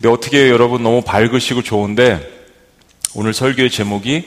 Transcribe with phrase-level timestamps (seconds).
[0.00, 2.26] 근데 어떻게 여러분 너무 밝으시고 좋은데
[3.14, 4.26] 오늘 설교의 제목이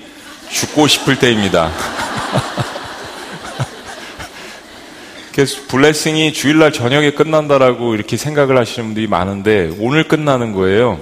[0.52, 1.72] 죽고 싶을 때입니다.
[5.34, 11.02] 그래서 블레싱이 주일날 저녁에 끝난다라고 이렇게 생각을 하시는 분들이 많은데 오늘 끝나는 거예요.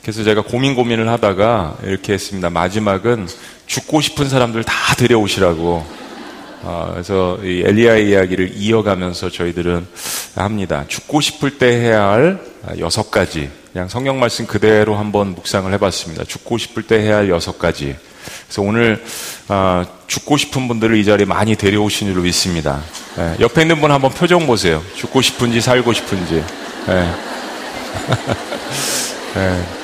[0.00, 2.48] 그래서 제가 고민 고민을 하다가 이렇게 했습니다.
[2.48, 3.28] 마지막은
[3.66, 6.07] 죽고 싶은 사람들 다 데려오시라고.
[6.62, 9.86] 어, 그래서 이 엘리야의 이야기를 이어가면서 저희들은
[10.34, 10.84] 합니다.
[10.88, 12.40] 죽고 싶을 때 해야 할
[12.78, 13.50] 여섯 가지.
[13.72, 16.24] 그냥 성경 말씀 그대로 한번 묵상을 해봤습니다.
[16.24, 17.96] 죽고 싶을 때 해야 할 여섯 가지.
[18.46, 19.02] 그래서 오늘
[19.48, 22.80] 어, 죽고 싶은 분들을 이 자리에 많이 데려오신 줄로 믿습니다.
[23.16, 24.82] 네, 옆에 있는 분 한번 표정 보세요.
[24.96, 26.44] 죽고 싶은지 살고 싶은지.
[26.86, 27.14] 네.
[29.34, 29.64] 네.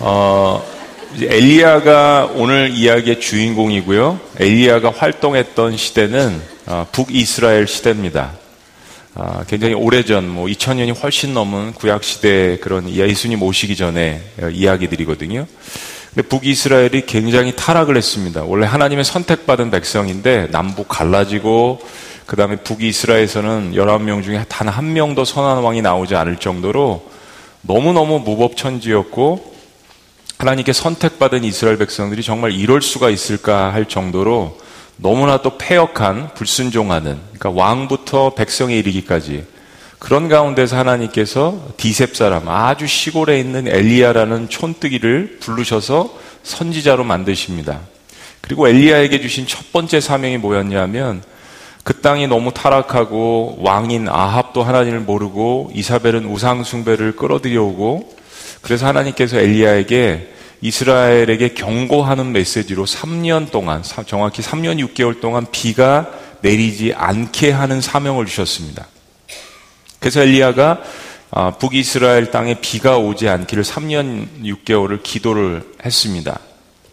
[0.00, 0.73] 어,
[1.20, 4.18] 엘리야가 오늘 이야기의 주인공이고요.
[4.38, 8.32] 엘리야가 활동했던 시대는 어, 북이스라엘 시대입니다.
[9.14, 15.46] 어, 굉장히 오래전, 뭐 2000년이 훨씬 넘은 구약 시대 그런 예수님 오시기 전에 이야기들이거든요.
[16.14, 18.42] 근데 북이스라엘이 굉장히 타락을 했습니다.
[18.42, 21.80] 원래 하나님의 선택받은 백성인데 남북 갈라지고
[22.26, 27.04] 그 다음에 북이스라엘에서는 11명 중에 단 한 명도 선한 왕이 나오지 않을 정도로
[27.62, 29.53] 너무너무 무법천지였고
[30.38, 34.58] 하나님께 선택받은 이스라엘 백성들이 정말 이럴 수가 있을까 할 정도로
[34.96, 39.44] 너무나 또 폐역한 불순종하는 그러니까 왕부터 백성에 이르기까지
[39.98, 47.80] 그런 가운데서 하나님께서 디셉 사람 아주 시골에 있는 엘리야라는 촌뜨기를 부르셔서 선지자로 만드십니다.
[48.42, 51.22] 그리고 엘리야에게 주신 첫 번째 사명이 뭐였냐면
[51.84, 58.14] 그 땅이 너무 타락하고 왕인 아합도 하나님을 모르고 이사벨은 우상 숭배를 끌어들여오고
[58.64, 67.50] 그래서 하나님께서 엘리야에게 이스라엘에게 경고하는 메시지로 3년 동안, 정확히 3년 6개월 동안 비가 내리지 않게
[67.50, 68.86] 하는 사명을 주셨습니다.
[70.00, 70.82] 그래서 엘리야가
[71.30, 76.38] 아, 북이스라엘 땅에 비가 오지 않기를 3년 6개월을 기도를 했습니다.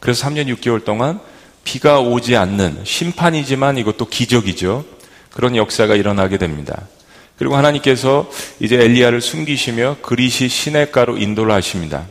[0.01, 1.21] 그래서 3년 6개월 동안
[1.63, 4.83] 비가 오지 않는 심판이지만 이것도 기적이죠.
[5.31, 6.87] 그런 역사가 일어나게 됩니다.
[7.41, 8.29] 그리고 하나님께서
[8.59, 12.05] 이제 엘리야를 숨기시며 그리시 시냇가로 인도를 하십니다.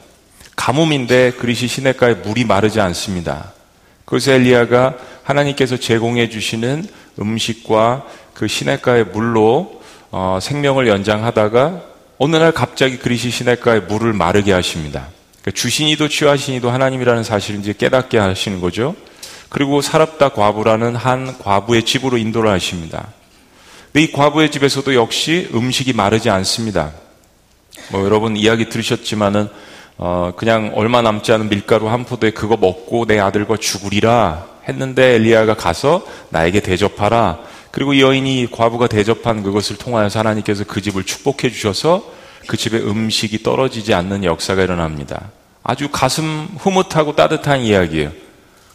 [0.56, 3.52] 가뭄인데 그리시 시냇가에 물이 마르지 않습니다.
[4.06, 6.84] 그래서 엘리야가 하나님께서 제공해 주시는
[7.20, 9.80] 음식과 그 시냇가의 물로
[10.10, 11.80] 어, 생명을 연장하다가
[12.18, 15.06] 어느 날 갑자기 그리시 시냇가에 물을 마르게 하십니다.
[15.42, 18.96] 그러니까 주신이도 취하신이도 하나님이라는 사실을 이제 깨닫게 하시는 거죠.
[19.48, 23.12] 그리고 사랍다 과부라는 한 과부의 집으로 인도를 하십니다.
[23.96, 26.92] 이 과부의 집에서도 역시 음식이 마르지 않습니다.
[27.90, 29.48] 뭐 여러분 이야기 들으셨지만은
[29.98, 35.54] 어 그냥 얼마 남지 않은 밀가루 한 포도에 그거 먹고 내 아들과 죽으리라 했는데 엘리야가
[35.54, 37.40] 가서 나에게 대접하라.
[37.70, 42.04] 그리고 이 여인이 과부가 대접한 그것을 통하여서 하나님께서 그 집을 축복해 주셔서
[42.46, 45.30] 그 집에 음식이 떨어지지 않는 역사가 일어납니다.
[45.62, 48.12] 아주 가슴 흐뭇하고 따뜻한 이야기예요.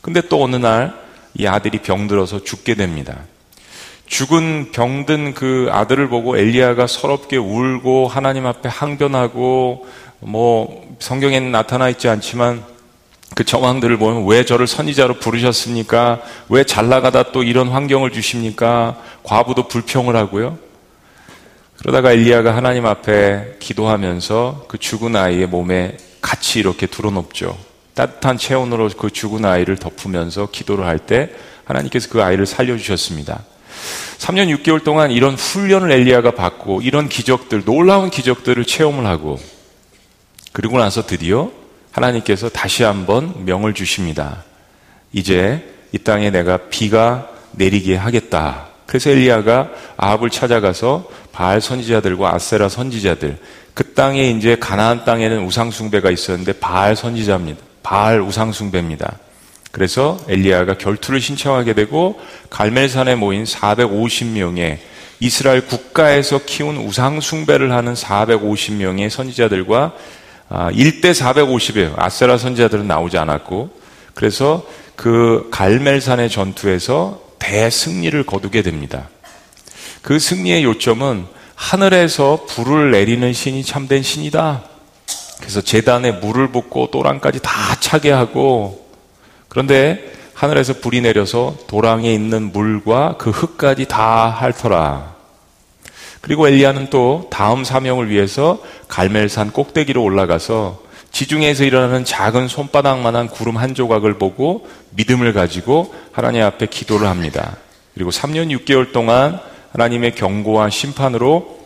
[0.01, 1.05] 근데 또 어느 날
[1.37, 3.19] 이 아들이 병들어서 죽게 됩니다.
[4.07, 9.87] 죽은 병든 그 아들을 보고 엘리야가 서럽게 울고 하나님 앞에 항변하고
[10.19, 12.63] 뭐 성경에는 나타나 있지 않지만
[13.35, 16.21] 그 정황들을 보면 왜 저를 선지자로 부르셨습니까?
[16.49, 18.97] 왜 잘 나가다 또 이런 환경을 주십니까?
[19.23, 20.57] 과부도 불평을 하고요.
[21.79, 27.57] 그러다가 엘리야가 하나님 앞에 기도하면서 그 죽은 아이의 몸에 같이 이렇게 두어놓죠.
[27.95, 31.31] 따뜻한 체온으로 그 죽은 아이를 덮으면서 기도를 할 때
[31.65, 33.43] 하나님께서 그 아이를 살려주셨습니다.
[34.17, 39.39] 3년 6개월 동안 이런 훈련을 엘리야가 받고 이런 기적들, 놀라운 기적들을 체험을 하고
[40.51, 41.51] 그리고 나서 드디어
[41.91, 44.43] 하나님께서 다시 한번 명을 주십니다.
[45.13, 48.67] 이제 이 땅에 내가 비가 내리게 하겠다.
[48.85, 53.37] 그래서 엘리야가 아합을 찾아가서 바알 선지자들과 아세라 선지자들
[53.73, 57.61] 그 땅에 이제 가나안 땅에는 우상 숭배가 있었는데 바알 선지자입니다.
[57.83, 59.17] 바알 우상 숭배입니다.
[59.75, 62.17] 그래서 엘리야가 결투를 신청하게 되고
[62.49, 64.77] 갈멜산에 모인 450명의
[65.19, 69.91] 이스라엘 국가에서 키운 우상 숭배를 하는 450명의 선지자들과
[70.49, 71.93] 1대 450이에요.
[71.97, 73.69] 아세라 선지자들은 나오지 않았고
[74.13, 79.09] 그래서 그 갈멜산의 전투에서 대승리를 거두게 됩니다.
[80.01, 81.25] 그 승리의 요점은
[81.55, 84.63] 하늘에서 불을 내리는 신이 참된 신이다.
[85.39, 87.51] 그래서 재단에 물을 붓고 또랑까지 다
[87.81, 88.84] 차게 하고
[89.55, 95.15] 그런데 하늘에서 불이 내려서 도랑에 있는 물과 그 흙까지 다 핥더라.
[96.19, 103.73] 그리고 엘리야는 또 다음 사명을 위해서 갈멜산 꼭대기로 올라가서 지중해에서 일어나는 작은 손바닥만한 구름 한
[103.73, 107.55] 조각을 보고 믿음을 가지고 하나님 앞에 기도를 합니다.
[107.93, 109.39] 그리고 3년 6개월 동안
[109.71, 111.59] 하나님의 경고와 심판으로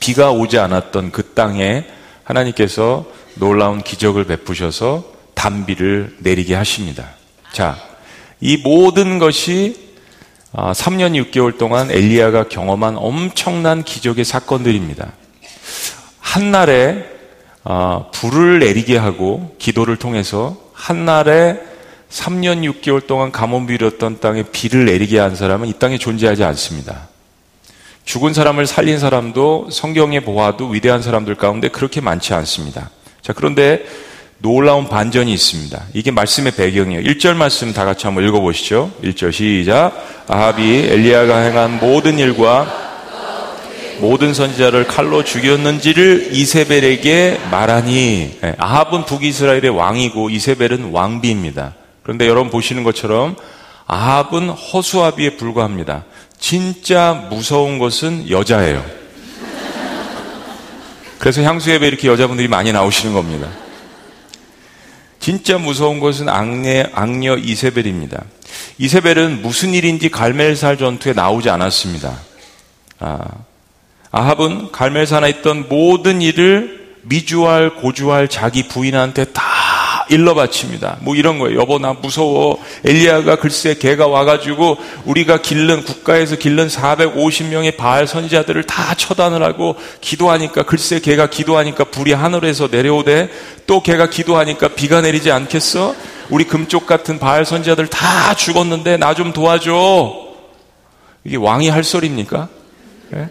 [0.00, 1.86] 비가 오지 않았던 그 땅에
[2.24, 5.15] 하나님께서 놀라운 기적을 베푸셔서
[5.46, 7.10] 단비를 내리게 하십니다.
[7.52, 7.78] 자,
[8.40, 9.76] 이 모든 것이
[10.52, 15.12] 3년 아, 6개월 동안 엘리야가 경험한 엄청난 기적의 사건들입니다.
[16.18, 17.04] 한날에
[17.62, 21.60] 아, 불을 내리게 하고 기도를 통해서 한날에
[22.10, 27.08] 3년 6개월 동안 가뭄 비렸던 땅에 비를 내리게 한 사람은 이 땅에 존재하지 않습니다.
[28.04, 32.90] 죽은 사람을 살린 사람도 성경에 보아도 위대한 사람들 가운데 그렇게 많지 않습니다.
[33.22, 33.84] 자, 그런데
[34.38, 35.82] 놀라운 반전이 있습니다.
[35.94, 37.02] 이게 말씀의 배경이에요.
[37.02, 38.92] 1절 말씀 다 같이 한번 읽어보시죠.
[39.02, 39.92] 1절 시작.
[40.28, 42.84] 아합이 엘리야가 행한 모든 일과
[43.98, 51.74] 모든 선지자를 칼로 죽였는지를 이세벨에게 말하니 예, 아합은 북이스라엘의 왕이고 이세벨은 왕비입니다.
[52.02, 53.36] 그런데 여러분 보시는 것처럼
[53.86, 56.04] 아합은 허수아비에 불과합니다.
[56.38, 58.84] 진짜 무서운 것은 여자예요.
[61.18, 63.48] 그래서 향수예배 이렇게 여자분들이 많이 나오시는 겁니다.
[65.26, 68.22] 진짜 무서운 것은 악녀, 악녀 이세벨입니다.
[68.78, 72.16] 이세벨은 무슨 일인지 갈멜살 전투에 나오지 않았습니다.
[73.00, 73.18] 아,
[74.12, 79.42] 아합은 갈멜산에 있던 모든 일을 미주할 고주할 자기 부인한테 다
[80.08, 80.98] 일러 바칩니다.
[81.00, 81.58] 뭐 이런 거예요.
[81.60, 82.62] 여보 나 무서워.
[82.84, 90.62] 엘리야가 글쎄 개가 와가지고 우리가 길른 국가에서 길른 450명의 바알 선지자들을 다 처단을 하고 기도하니까
[90.64, 93.28] 글쎄 개가 기도하니까 불이 하늘에서 내려오대.
[93.66, 95.94] 또 개가 기도하니까 비가 내리지 않겠어?
[96.30, 100.26] 우리 금쪽 같은 바알 선지자들 다 죽었는데 나 좀 도와줘.
[101.24, 102.48] 이게 왕이 할 소리입니까?
[103.10, 103.28] 네?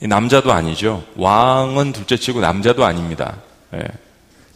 [0.00, 1.02] 남자도 아니죠.
[1.16, 3.36] 왕은 둘째치고 남자도 아닙니다.
[3.70, 3.80] 네.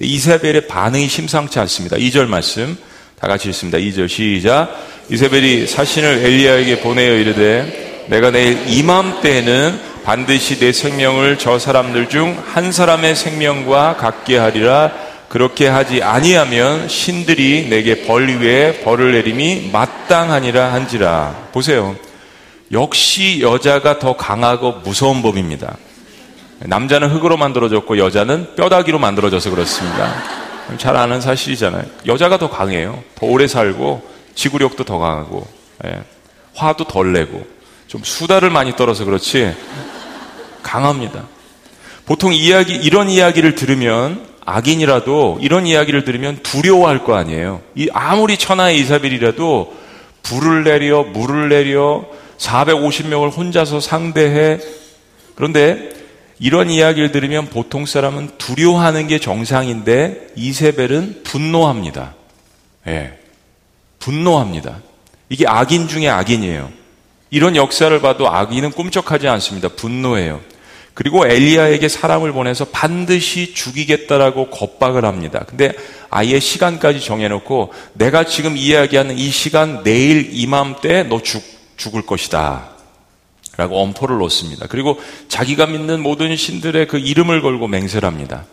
[0.00, 1.96] 이세벨의 반응이 심상치 않습니다.
[1.96, 2.76] 2절 말씀
[3.20, 3.78] 다 같이 읽습니다.
[3.78, 4.68] 2절 시작.
[5.10, 12.72] 이세벨이 사신을 엘리야에게 보내어 이르되 내가 내일 이맘때에는 반드시 내 생명을 저 사람들 중 한
[12.72, 14.92] 사람의 생명과 같게 하리라
[15.28, 21.94] 그렇게 하지 아니하면 신들이 내게 벌 위에 벌을 내림이 마땅하니라 한지라 보세요
[22.72, 25.76] 역시 여자가 더 강하고 무서운 법입니다
[26.60, 30.14] 남자는 흙으로 만들어졌고 여자는 뼈다귀로 만들어져서 그렇습니다.
[30.76, 31.84] 잘 아는 사실이잖아요.
[32.06, 33.02] 여자가 더 강해요.
[33.14, 34.02] 더 오래 살고
[34.34, 35.46] 지구력도 더 강하고
[35.86, 36.02] 예.
[36.54, 37.46] 화도 덜 내고
[37.86, 39.54] 좀 수다를 많이 떨어서 그렇지
[40.62, 41.24] 강합니다.
[42.04, 47.62] 보통 이야기 이런 이야기를 들으면 악인이라도 이런 이야기를 들으면 두려워할 거 아니에요.
[47.74, 49.74] 이 아무리 천하의 이사벨이라도
[50.22, 52.04] 불을 내려 물을 내려
[52.38, 54.58] 450명을 혼자서 상대해
[55.34, 55.99] 그런데
[56.40, 62.14] 이런 이야기를 들으면 보통 사람은 두려워하는 게 정상인데 이세벨은 분노합니다.
[62.86, 63.18] 예.
[63.98, 64.78] 분노합니다.
[65.28, 66.72] 이게 악인 중에 악인이에요.
[67.28, 69.68] 이런 역사를 봐도 악인은 꿈쩍하지 않습니다.
[69.68, 70.40] 분노해요.
[70.94, 75.44] 그리고 엘리야에게 사람을 보내서 반드시 죽이겠다라고 겁박을 합니다.
[75.46, 75.72] 근데
[76.08, 81.42] 아예 시간까지 정해놓고 내가 지금 이야기하는 이 시간 내일 이맘때 너 죽,
[81.76, 82.79] 죽을 것이다.
[83.60, 84.66] 라고 엄포를 놓습니다.
[84.70, 84.98] 그리고
[85.28, 88.44] 자기가 믿는 모든 신들의 그 이름을 걸고 맹세를 합니다.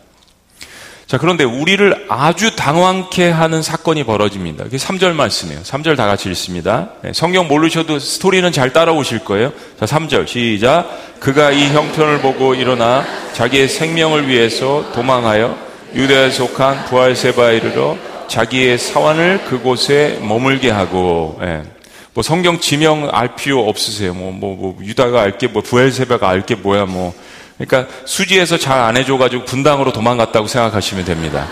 [1.06, 4.66] 자, 그런데 우리를 아주 당황케 하는 사건이 벌어집니다.
[4.66, 5.62] 그게 3절 말씀이에요.
[5.62, 6.90] 3절 다 같이 읽습니다.
[7.04, 9.54] 네, 성경 모르셔도 스토리는 잘 따라오실 거예요.
[9.80, 10.90] 자, 3절 시작.
[11.22, 15.58] 그가 이 형편을 보고 일어나 자기의 생명을 위해서 도망하여
[15.96, 17.96] 유대에 속한 부활세바에 이르러
[18.28, 21.77] 자기의 사환을 그곳에 머물게 하고 예.
[22.18, 24.12] 뭐 성경 지명 알 필요 없으세요.
[24.12, 27.14] 뭐, 뭐, 뭐, 유다가 알게, 뭐, 부엘세바가 알게 뭐야, 뭐.
[27.60, 31.48] 그러니까 수지에서 잘 안 해줘가지고 분당으로 도망갔다고 생각하시면 됩니다.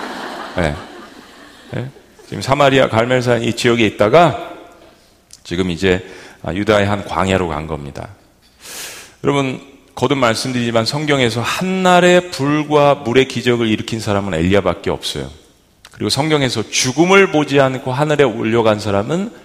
[0.58, 0.76] 네.
[1.70, 1.88] 네.
[2.28, 4.54] 지금 사마리아 갈멜산 이 지역에 있다가
[5.44, 6.04] 지금 이제
[6.52, 8.08] 유다의 한 광야로 간 겁니다.
[9.24, 9.62] 여러분,
[9.94, 15.30] 거듭 말씀드리지만 성경에서 한날에 불과 물의 기적을 일으킨 사람은 엘리야밖에 없어요.
[15.92, 19.45] 그리고 성경에서 죽음을 보지 않고 하늘에 올려간 사람은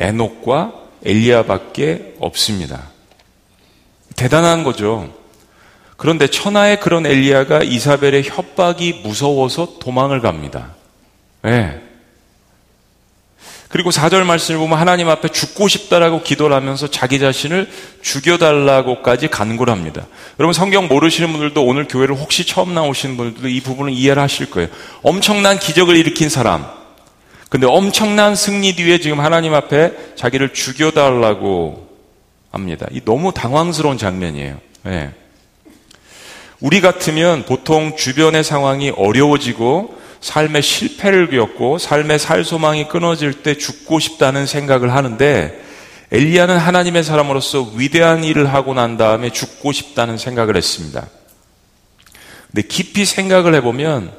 [0.00, 0.72] 에녹과
[1.04, 2.88] 엘리야밖에 없습니다.
[4.16, 5.12] 대단한 거죠.
[5.96, 10.74] 그런데 천하의 그런 엘리야가 이사벨의 협박이 무서워서 도망을 갑니다.
[11.42, 11.80] 네.
[13.68, 17.70] 그리고 4절 말씀을 보면 하나님 앞에 죽고 싶다라고 기도를 하면서 자기 자신을
[18.02, 20.06] 죽여달라고까지 간구를 합니다.
[20.40, 24.68] 여러분 성경 모르시는 분들도 오늘 교회를 혹시 처음 나오시는 분들도 이 부분을 이해를 하실 거예요.
[25.02, 26.66] 엄청난 기적을 일으킨 사람,
[27.50, 31.88] 근데 엄청난 승리 뒤에 지금 하나님 앞에 자기를 죽여달라고
[32.52, 32.86] 합니다.
[32.92, 34.56] 이 너무 당황스러운 장면이에요.
[34.84, 35.10] 네.
[36.60, 43.98] 우리 같으면 보통 주변의 상황이 어려워지고 삶의 실패를 겪고 삶의 살 소망이 끊어질 때 죽고
[43.98, 45.60] 싶다는 생각을 하는데
[46.12, 51.04] 엘리야는 하나님의 사람으로서 위대한 일을 하고 난 다음에 죽고 싶다는 생각을 했습니다.
[52.52, 54.12] 근데 깊이 생각을 해보면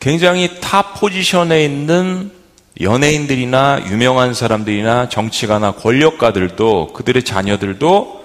[0.00, 2.43] 굉장히 top 포지션에 있는
[2.80, 8.24] 연예인들이나 유명한 사람들이나 정치가나 권력가들도 그들의 자녀들도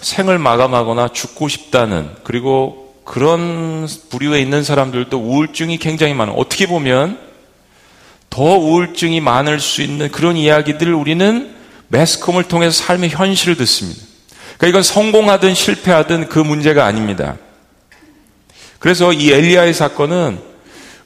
[0.00, 6.32] 생을 마감하거나 죽고 싶다는 그리고 그런 부류에 있는 사람들도 우울증이 굉장히 많아.
[6.32, 7.18] 어떻게 보면
[8.30, 11.54] 더 우울증이 많을 수 있는 그런 이야기들을 우리는
[11.88, 14.00] 매스컴을 통해서 삶의 현실을 듣습니다.
[14.56, 17.36] 그러니까 이건 성공하든 실패하든 그 문제가 아닙니다.
[18.78, 20.40] 그래서 이 엘리야의 사건은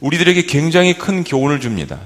[0.00, 1.98] 우리들에게 굉장히 큰 교훈을 줍니다.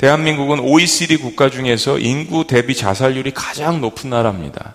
[0.00, 4.72] 대한민국은 OECD 국가 중에서 인구 대비 자살률이 가장 높은 나라입니다.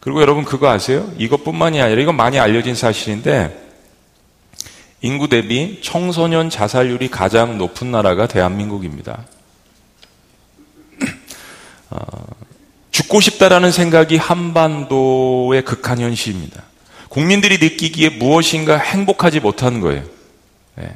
[0.00, 1.12] 그리고 여러분 그거 아세요?
[1.18, 3.68] 이것뿐만이 아니라 이건 많이 알려진 사실인데
[5.02, 9.26] 인구 대비 청소년 자살률이 가장 높은 나라가 대한민국입니다.
[11.90, 11.98] 어,
[12.90, 16.62] 죽고 싶다라는 생각이 한반도의 극한 현실입니다.
[17.10, 20.04] 국민들이 느끼기에 무엇인가 행복하지 못하는 거예요.
[20.76, 20.88] 네.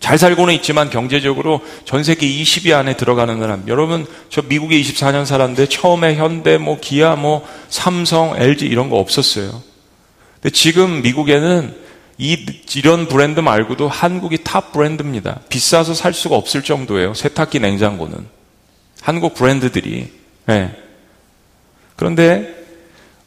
[0.00, 3.64] 잘 살고는 있지만 경제적으로 전 세계 20위 안에 들어가는 사람.
[3.66, 9.62] 여러분, 저 미국에 24년 살았는데 처음에 현대, 뭐 기아, 뭐 삼성, LG 이런 거 없었어요.
[10.40, 11.74] 근데 지금 미국에는
[12.18, 15.40] 이, 이런 브랜드 말고도 한국이 top 브랜드입니다.
[15.48, 17.14] 비싸서 살 수가 없을 정도예요.
[17.14, 18.26] 세탁기 냉장고는.
[19.00, 20.10] 한국 브랜드들이.
[20.46, 20.76] 네.
[21.96, 22.54] 그런데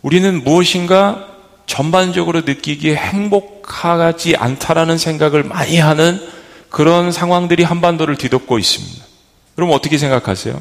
[0.01, 1.27] 우리는 무엇인가
[1.65, 6.19] 전반적으로 느끼기에 행복하지 않다라는 생각을 많이 하는
[6.71, 9.05] 그런 상황들이 한반도를 뒤덮고 있습니다.
[9.55, 10.59] 그럼 어떻게 생각하세요?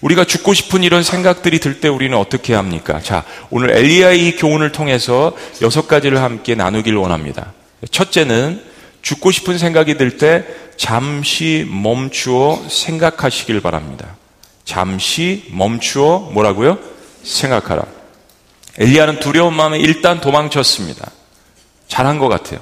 [0.00, 3.00] 우리가 죽고 싶은 이런 생각들이 들 때 우리는 어떻게 합니까?
[3.00, 7.52] 자, 오늘 엘리야의 교훈을 통해서 여섯 가지를 함께 나누길 원합니다.
[7.90, 8.62] 첫째는
[9.02, 10.44] 죽고 싶은 생각이 들 때
[10.76, 14.16] 잠시 멈추어 생각하시길 바랍니다.
[14.64, 16.78] 잠시 멈추어 뭐라고요?
[17.22, 17.84] 생각하라.
[18.78, 21.10] 엘리야는 두려운 마음에 일단 도망쳤습니다.
[21.88, 22.60] 잘한 것 같아요.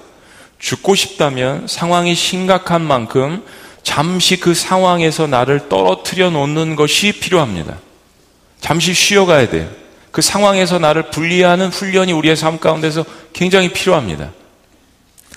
[0.65, 3.45] 죽고 싶다면 상황이 심각한 만큼
[3.83, 7.77] 잠시 그 상황에서 나를 떨어뜨려 놓는 것이 필요합니다.
[8.63, 9.69] 잠시 쉬어가야 돼요.
[10.11, 13.05] 그 상황에서 나를 분리하는 훈련이 우리의 삶 가운데서
[13.35, 14.31] 굉장히 필요합니다.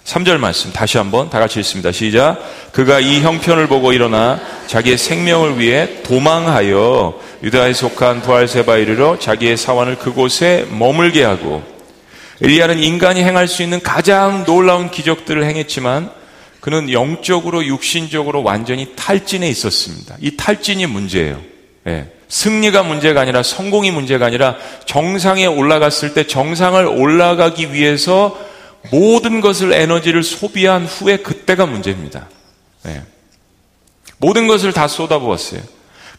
[0.05, 1.91] 3절 말씀 다시 한번 다 같이 읽습니다.
[1.91, 2.38] 시작.
[2.72, 9.98] 그가 이 형편을 보고 일어나 자기의 생명을 위해 도망하여 유다에 속한 부알세바 이르러 자기의 사원을
[9.98, 11.76] 그곳에 머물게 하고
[12.41, 16.12] 엘리야는 인간이 행할 수 있는 가장 놀라운 기적들을 행했지만
[16.60, 20.17] 그는 영적으로 육신적으로 완전히 탈진해 있었습니다.
[20.20, 21.41] 이 탈진이 문제예요.
[21.84, 22.12] 네.
[22.27, 28.38] 승리가 문제가 아니라 성공이 문제가 아니라 정상에 올라갔을 때 정상을 올라가기 위해서
[28.91, 32.27] 모든 것을 에너지를 소비한 후에 그때가 문제입니다.
[32.84, 33.01] 네.
[34.17, 35.62] 모든 것을 다 쏟아부었어요.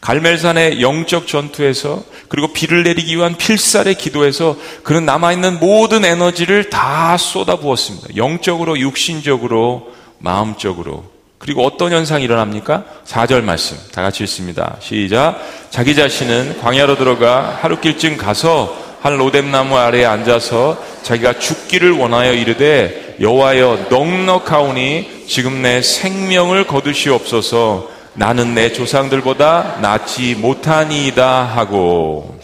[0.01, 8.15] 갈멜산의 영적 전투에서 그리고 비를 내리기 위한 필살의 기도에서 그는 남아있는 모든 에너지를 다 쏟아부었습니다.
[8.15, 11.03] 영적으로, 육신적으로, 마음적으로.
[11.37, 12.85] 그리고 어떤 현상이 일어납니까?
[13.05, 13.77] 4절 말씀.
[13.93, 14.75] 다 같이 읽습니다.
[14.79, 15.39] 시작.
[15.69, 23.87] 자기 자신은 광야로 들어가 하루길쯤 가서 한 로뎀나무 아래에 앉아서 자기가 죽기를 원하여 이르되 여호와여
[23.89, 32.37] 넉넉하오니 지금 내 생명을 거두시옵소서 나는 내 조상들보다 낫지 못하니이다 하고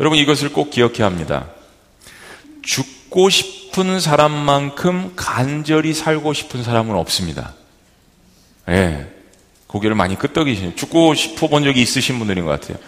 [0.00, 1.46] 여러분 이것을 꼭 기억해야 합니다.
[2.62, 7.54] 죽고 싶은 사람만큼 간절히 살고 싶은 사람은 없습니다.
[8.66, 8.72] 예.
[8.72, 9.06] 네.
[9.68, 10.74] 고개를 많이 끄덕이시네요.
[10.74, 12.78] 죽고 싶어 본 적이 있으신 분들인 것 같아요.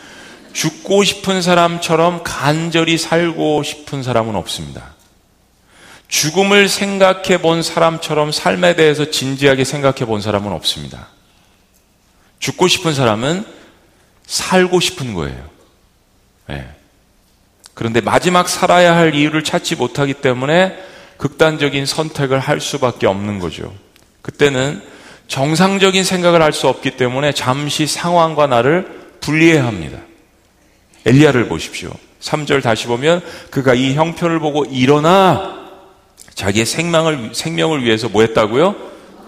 [0.52, 4.93] 죽고 싶은 사람처럼 간절히 살고 싶은 사람은 없습니다.
[6.14, 11.08] 죽음을 생각해 본 사람처럼 삶에 대해서 진지하게 생각해 본 사람은 없습니다.
[12.38, 13.44] 죽고 싶은 사람은
[14.24, 15.44] 살고 싶은 거예요.
[16.46, 16.68] 네.
[17.74, 20.78] 그런데 마지막 살아야 할 이유를 찾지 못하기 때문에
[21.16, 23.74] 극단적인 선택을 할 수밖에 없는 거죠.
[24.22, 24.80] 그때는
[25.26, 28.86] 정상적인 생각을 할 수 없기 때문에 잠시 상황과 나를
[29.20, 29.98] 분리해야 합니다.
[31.06, 31.90] 엘리야를 보십시오.
[32.20, 35.63] 3절 다시 보면 그가 이 형편을 보고 일어나
[36.34, 38.74] 자기의 생명을, 생명을 위해서 뭐 했다고요?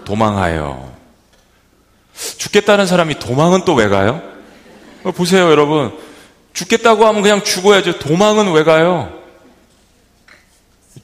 [0.05, 0.91] 도망하여.
[2.37, 4.21] 죽겠다는 사람이 도망은 또 왜 가요?
[5.03, 5.93] 어, 보세요, 여러분.
[6.53, 7.99] 죽겠다고 하면 그냥 죽어야죠.
[7.99, 9.13] 도망은 왜 가요?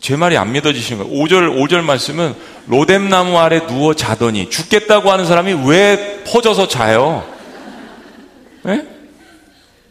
[0.01, 1.24] 제 말이 안 믿어지시는 거예요.
[1.24, 2.33] 5절, 5절 말씀은
[2.67, 7.24] 로뎀나무 아래 누워 자더니 죽겠다고 하는 사람이 왜 퍼져서 자요?
[8.63, 8.86] 네?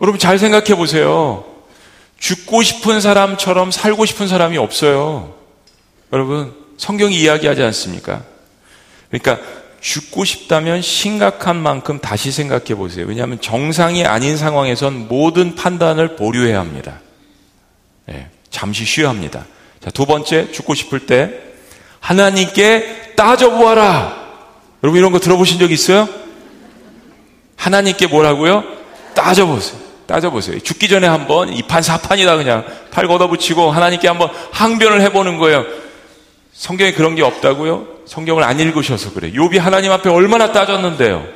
[0.01, 1.45] 여러분 잘 생각해 보세요.
[2.19, 5.35] 죽고 싶은 사람처럼 살고 싶은 사람이 없어요.
[6.13, 8.23] 여러분, 성경이 이야기하지 않습니까?
[9.11, 9.39] 그러니까
[9.81, 13.07] 죽고 싶다면 심각한 만큼 다시 생각해 보세요.
[13.09, 17.01] 왜냐하면 정상이 아닌 상황에선 모든 판단을 보류해야 합니다.
[18.07, 19.47] 네, 잠시 쉬어야 합니다.
[19.83, 21.41] 자, 두 번째, 죽고 싶을 때
[22.01, 24.23] 하나님께 따져보아라.
[24.83, 26.09] 여러분 이런 거 들어보신 적 있어요?
[27.57, 28.65] 하나님께 뭐라고요?
[29.15, 29.81] 따져보세요.
[30.07, 30.61] 따져보세요.
[30.61, 35.65] 죽기 전에 한번 이판 사판이다 그냥 팔 걷어붙이고 하나님께 한번 항변을 해보는 거예요.
[36.53, 38.03] 성경에 그런 게 없다고요?
[38.07, 39.33] 성경을 안 읽으셔서 그래.
[39.33, 41.27] 욥이 하나님 앞에 얼마나 따졌는데요.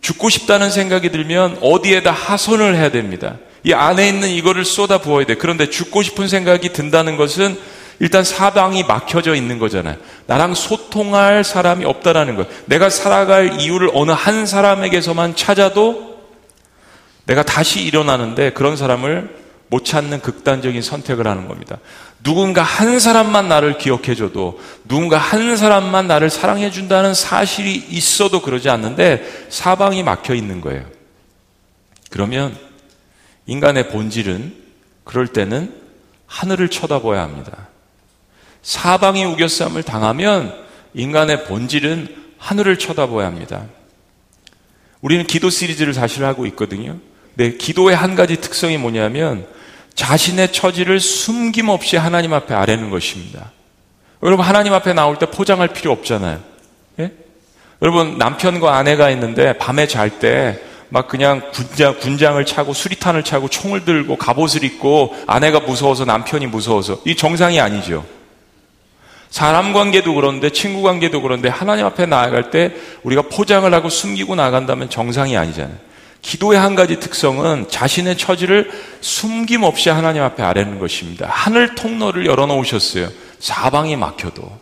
[0.00, 3.36] 죽고 싶다는 생각이 들면 어디에다 하선을 해야 됩니다.
[3.64, 5.34] 이 안에 있는 이거를 쏟아 부어야 돼.
[5.34, 7.58] 그런데 죽고 싶은 생각이 든다는 것은
[7.98, 9.96] 일단 사방이 막혀져 있는 거잖아요.
[10.26, 12.50] 나랑 소통할 사람이 없다라는 거예요.
[12.64, 16.18] 내가 살아갈 이유를 어느 한 사람에게서만 찾아도
[17.26, 19.36] 내가 다시 일어나는데 그런 사람을
[19.70, 21.78] 못 찾는 극단적인 선택을 하는 겁니다.
[22.22, 30.02] 누군가 한 사람만 나를 기억해줘도 누군가 한 사람만 나를 사랑해준다는 사실이 있어도 그러지 않는데 사방이
[30.02, 30.84] 막혀 있는 거예요.
[32.10, 32.56] 그러면
[33.46, 34.54] 인간의 본질은
[35.04, 35.72] 그럴 때는
[36.26, 37.68] 하늘을 쳐다봐야 합니다.
[38.62, 40.52] 사방이 우겨쌈을 당하면
[40.94, 43.66] 인간의 본질은 하늘을 쳐다봐야 합니다.
[45.00, 46.98] 우리는 기도 시리즈를 사실 하고 있거든요.
[47.34, 49.46] 네, 기도의 한 가지 특성이 뭐냐면
[50.00, 53.52] 자신의 처지를 숨김없이 하나님 앞에 아뢰는 것입니다.
[54.22, 56.40] 여러분 하나님 앞에 나올 때 포장할 필요 없잖아요.
[57.00, 57.12] 예?
[57.82, 63.84] 여러분 남편과 아내가 있는데 밤에 잘 때 막 그냥 군장, 군장을 차고 수리탄을 차고 총을
[63.84, 68.04] 들고 갑옷을 입고 아내가 무서워서 남편이 무서워서 이 정상이 아니죠.
[69.28, 72.72] 사람 관계도 그런데 친구 관계도 그런데 하나님 앞에 나아갈 때
[73.04, 75.76] 우리가 포장을 하고 숨기고 나간다면 정상이 아니잖아요.
[76.22, 81.26] 기도의 한 가지 특성은 자신의 처지를 숨김없이 하나님 앞에 아뢰는 것입니다.
[81.30, 83.08] 하늘 통로를 열어놓으셨어요.
[83.38, 84.58] 사방이 막혀도.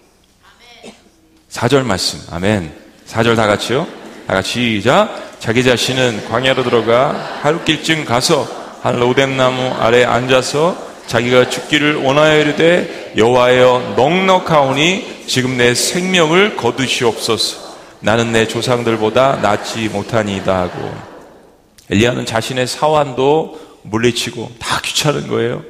[1.50, 2.20] 4절 말씀.
[2.30, 2.72] 아멘.
[3.08, 3.86] 4절 다 같이요.
[4.26, 5.28] 다 같이 시작.
[5.40, 8.46] 자기 자신은 광야로 들어가 하루길쯤 가서
[8.82, 17.68] 한 로뎀나무 아래 앉아서 자기가 죽기를 원하여 이르되 여호와여 넉넉하오니 지금 내 생명을 거두시옵소서.
[18.00, 21.07] 나는 내 조상들보다 낫지 못하니이다 하고
[21.90, 25.62] 엘리야는 자신의 사환도 물리치고 다 귀찮은 거예요.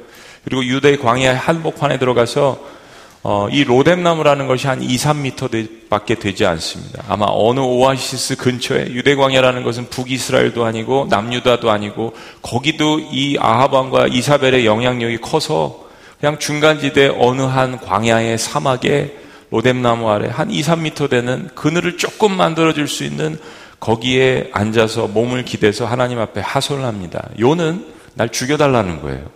[0.43, 2.79] 그리고 유대 광야 한복판에 들어가서
[3.21, 7.03] 어, 이 로뎀나무라는 것이 한 2, 3미터 밖에 되지 않습니다.
[7.09, 14.65] 아마 어느 오아시스 근처에 유대 광야라는 것은 북이스라엘도 아니고 남유다도 아니고 거기도 이 아하방과 이사벨의
[14.65, 19.17] 영향력이 커서 그냥 중간지대 어느 한 광야의 사막에
[19.51, 23.37] 로뎀나무 아래 한 2, 3미터 되는 그늘을 조금 만들어 줄 수 있는
[23.79, 27.27] 거기에 앉아서 몸을 기대서 하나님 앞에 하소를 합니다.
[27.39, 29.29] 요는 날 죽여달라는 거예요.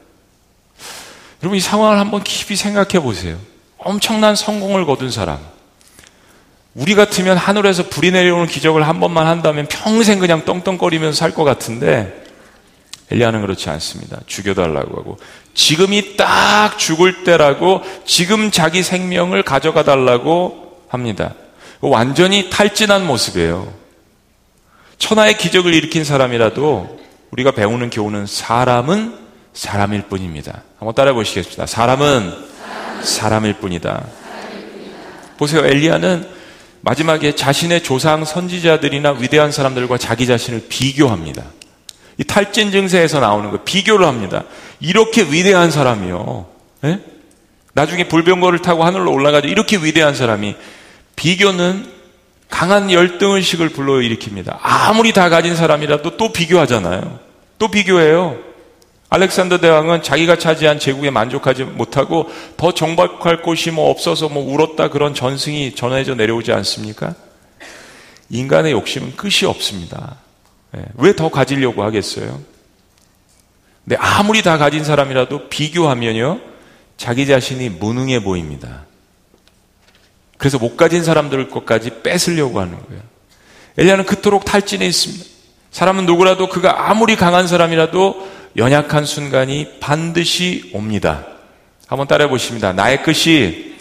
[1.42, 3.38] 여러분 이 상황을 한번 깊이 생각해 보세요.
[3.78, 5.40] 엄청난 성공을 거둔 사람.
[6.74, 12.24] 우리 같으면 하늘에서 불이 내려오는 기적을 한 번만 한다면 평생 그냥 떵떵거리면서 살 것 같은데
[13.12, 14.20] 엘리야는 그렇지 않습니다.
[14.26, 15.18] 죽여달라고 하고
[15.54, 21.36] 지금이 딱 죽을 때라고 지금 자기 생명을 가져가 달라고 합니다.
[21.82, 23.83] 완전히 탈진한 모습이에요.
[24.98, 27.00] 천하의 기적을 일으킨 사람이라도
[27.32, 29.16] 우리가 배우는 교훈은 사람은
[29.54, 30.64] 사람일 뿐입니다.
[30.80, 31.66] 한번 따라 보시겠습니다.
[31.66, 32.34] 사람은
[33.04, 34.06] 사람일 뿐이다.
[35.38, 35.66] 보세요.
[35.66, 36.28] 엘리야는
[36.82, 41.44] 마지막에 자신의 조상 선지자들이나 위대한 사람들과 자기 자신을 비교합니다.
[42.18, 44.44] 이 탈진 증세에서 나오는 거 비교를 합니다.
[44.80, 46.46] 이렇게 위대한 사람이요.
[46.82, 47.00] 네?
[47.74, 49.48] 나중에 불병거를 타고 하늘로 올라가죠.
[49.48, 50.56] 이렇게 위대한 사람이
[51.16, 51.88] 비교는
[52.54, 54.60] 강한 열등의식을 불러일으킵니다.
[54.62, 57.20] 아무리 다 가진 사람이라도 또 비교하잖아요.
[57.58, 58.38] 또 비교해요.
[59.10, 65.16] 알렉산더 대왕은 자기가 차지한 제국에 만족하지 못하고 더 정박할 곳이 뭐 없어서 뭐 울었다 그런
[65.16, 67.16] 전승이 전해져 내려오지 않습니까?
[68.30, 70.18] 인간의 욕심은 끝이 없습니다.
[70.78, 72.40] 예, 왜더 가지려고 하겠어요?
[73.84, 76.40] 근데 아무리 다 가진 사람이라도 비교하면요,
[76.98, 78.86] 자기 자신이 무능해 보입니다.
[80.38, 83.02] 그래서 못 가진 사람들 것까지 뺏으려고 하는 거예요.
[83.78, 85.26] 엘리야는 그토록 탈진해 있습니다.
[85.72, 91.26] 사람은 누구라도 그가 아무리 강한 사람이라도 연약한 순간이 반드시 옵니다.
[91.88, 92.74] 한번 따라해 보십니다.
[92.74, 93.74] 나의 끝이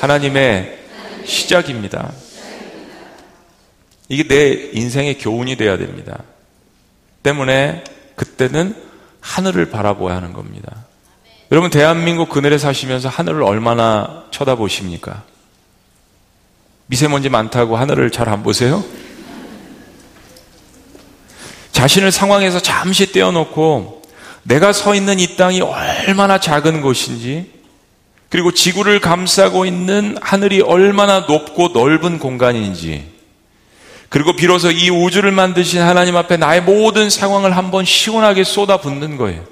[0.00, 0.78] 하나님의
[1.24, 2.12] 시작입니다.
[4.08, 6.22] 이게 내 인생의 교훈이 돼야 됩니다.
[7.22, 7.82] 때문에
[8.14, 8.74] 그때는
[9.20, 10.84] 하늘을 바라보아야 하는 겁니다.
[11.52, 15.24] 여러분 대한민국 그늘에 사시면서 하늘을 얼마나 쳐다보십니까?
[16.86, 18.84] 미세먼지 많다고 하늘을 잘 안 보세요?
[21.72, 24.02] 자신을 상황에서 잠시 떼어놓고
[24.44, 27.56] 내가 서 있는 이 땅이 얼마나 작은 곳인지
[28.28, 33.06] 그리고 지구를 감싸고 있는 하늘이 얼마나 높고 넓은 공간인지,
[34.08, 39.44] 그리고 비로소 이 우주를 만드신 하나님 앞에 나의 모든 상황을 한번 시원하게 쏟아붓는 거예요.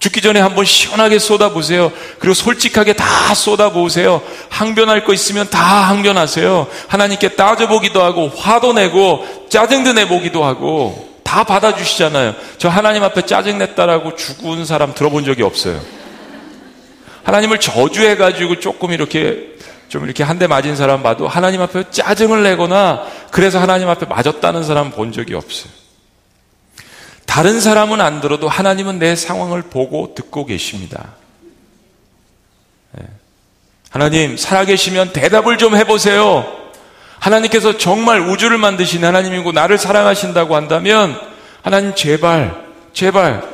[0.00, 1.92] 죽기 전에 한번 시원하게 쏟아보세요.
[2.18, 4.22] 그리고 솔직하게 다 쏟아보세요.
[4.48, 6.66] 항변할 거 있으면 다 항변하세요.
[6.88, 12.34] 하나님께 따져보기도 하고, 화도 내고, 짜증도 내보기도 하고, 다 받아주시잖아요.
[12.56, 15.78] 저 하나님 앞에 짜증냈다라고 죽은 사람 들어본 적이 없어요.
[17.24, 19.50] 하나님을 저주해가지고 조금 이렇게,
[19.88, 24.64] 좀 이렇게 한 대 맞은 사람 봐도 하나님 앞에 짜증을 내거나, 그래서 하나님 앞에 맞았다는
[24.64, 25.70] 사람 본 적이 없어요.
[27.30, 31.10] 다른 사람은 안 들어도 하나님은 내 상황을 보고 듣고 계십니다.
[33.00, 33.06] 예.
[33.88, 36.44] 하나님, 살아계시면 대답을 좀 해보세요.
[37.20, 41.16] 하나님께서 정말 우주를 만드신 하나님이고 나를 사랑하신다고 한다면
[41.62, 42.64] 하나님 제발,
[42.94, 43.44] 제발,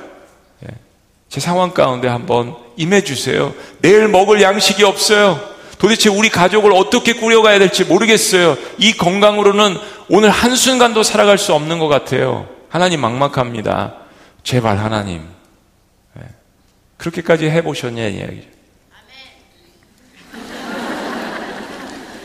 [0.62, 0.68] 예.
[1.28, 3.52] 제 상황 가운데 한번 임해주세요.
[3.82, 5.38] 내일 먹을 양식이 없어요.
[5.76, 8.56] 도대체 우리 가족을 어떻게 꾸려가야 될지 모르겠어요.
[8.78, 9.76] 이 건강으로는
[10.08, 12.55] 오늘 한순간도 살아갈 수 없는 것 같아요.
[12.68, 13.94] 하나님 막막합니다.
[14.42, 15.22] 제발 하나님.
[16.14, 16.22] 네.
[16.96, 18.48] 그렇게까지 해보셨냐 이야기죠.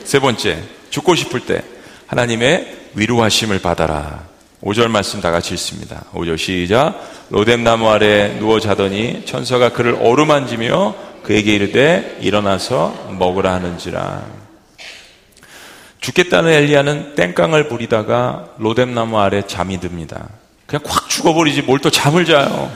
[0.04, 1.64] 세 번째, 죽고 싶을 때
[2.08, 4.26] 하나님의 위로하심을 받아라.
[4.62, 6.04] 5절 말씀 다 같이 읽습니다.
[6.14, 7.00] 5절 시작.
[7.30, 14.41] 로뎀나무 아래 누워 자더니 천사가 그를 어루만지며 그에게 이르되 일어나서 먹으라 하는지라.
[16.02, 20.28] 죽겠다는 엘리야는 땡깡을 부리다가 로뎀나무 아래 잠이 듭니다.
[20.66, 22.72] 그냥 콱 죽어버리지 뭘 또 잠을 자요.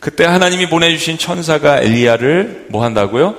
[0.00, 3.34] 그때 하나님이 보내주신 천사가 엘리야를 뭐 한다고요?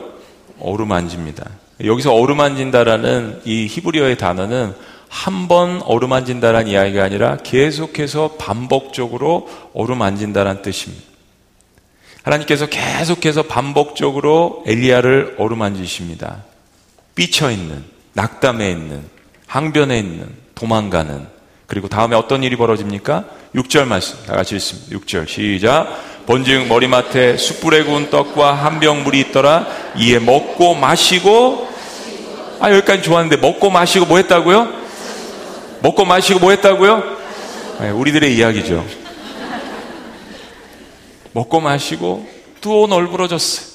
[0.60, 1.50] 어루만집니다.
[1.84, 4.74] 여기서 어루만진다라는 이 히브리어의 단어는
[5.10, 11.04] 한 번 어루만진다라는 이야기가 아니라 계속해서 반복적으로 어루만진다라는 뜻입니다.
[12.24, 16.44] 하나님께서 계속해서 반복적으로 엘리야를 어루만지십니다.
[17.16, 19.04] 삐쳐 있는, 낙담해 있는,
[19.48, 21.28] 항변해 있는, 도망가는.
[21.68, 23.26] 그리고 다음에 어떤 일이 벌어집니까?
[23.56, 24.18] 6절 말씀.
[24.26, 24.98] 다 같이 읽습니다.
[24.98, 25.28] 6절.
[25.28, 25.88] 시작.
[26.26, 29.68] 본즉 머리맡에 숯불에 구운 떡과 한 병 물이 있더라.
[29.98, 31.68] 이에 먹고 마시고
[32.60, 34.70] 아 여기까지 좋았는데 먹고 마시고 뭐 했다고요?
[35.82, 37.04] 먹고 마시고 뭐 했다고요?
[37.80, 38.86] 네, 우리들의 이야기죠.
[41.34, 42.28] 먹고 마시고
[42.62, 43.71] 또 널브러졌어요.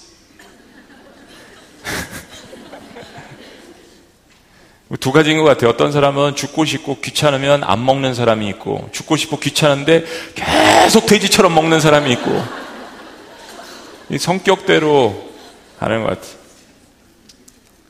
[5.01, 5.71] 두 가지인 것 같아요.
[5.71, 11.81] 어떤 사람은 죽고 싶고 귀찮으면 안 먹는 사람이 있고, 죽고 싶고 귀찮은데 계속 돼지처럼 먹는
[11.81, 12.43] 사람이 있고,
[14.11, 15.31] 이 성격대로
[15.79, 16.37] 하는 것 같아요.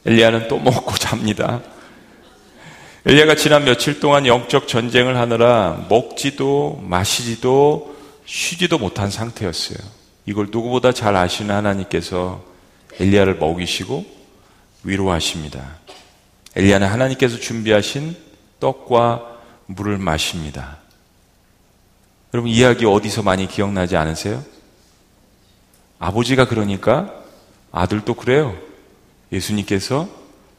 [0.07, 1.61] 엘리야는 또 먹고 잡니다.
[3.05, 9.79] 엘리야가 지난 며칠 동안 영적 전쟁을 하느라 먹지도 마시지도 쉬지도 못한 상태였어요.
[10.25, 12.43] 이걸 누구보다 잘 아시는 하나님께서
[12.99, 14.05] 엘리야를 먹이시고
[14.83, 15.77] 위로하십니다.
[16.57, 18.17] 엘리야는 하나님께서 준비하신
[18.61, 20.79] 떡과 물을 마십니다.
[22.33, 24.43] 여러분 이야기 어디서 많이 기억나지 않으세요?
[25.99, 27.13] 아버지가 그러니까
[27.73, 28.57] 아들도 그래요.
[29.33, 30.09] 예수님께서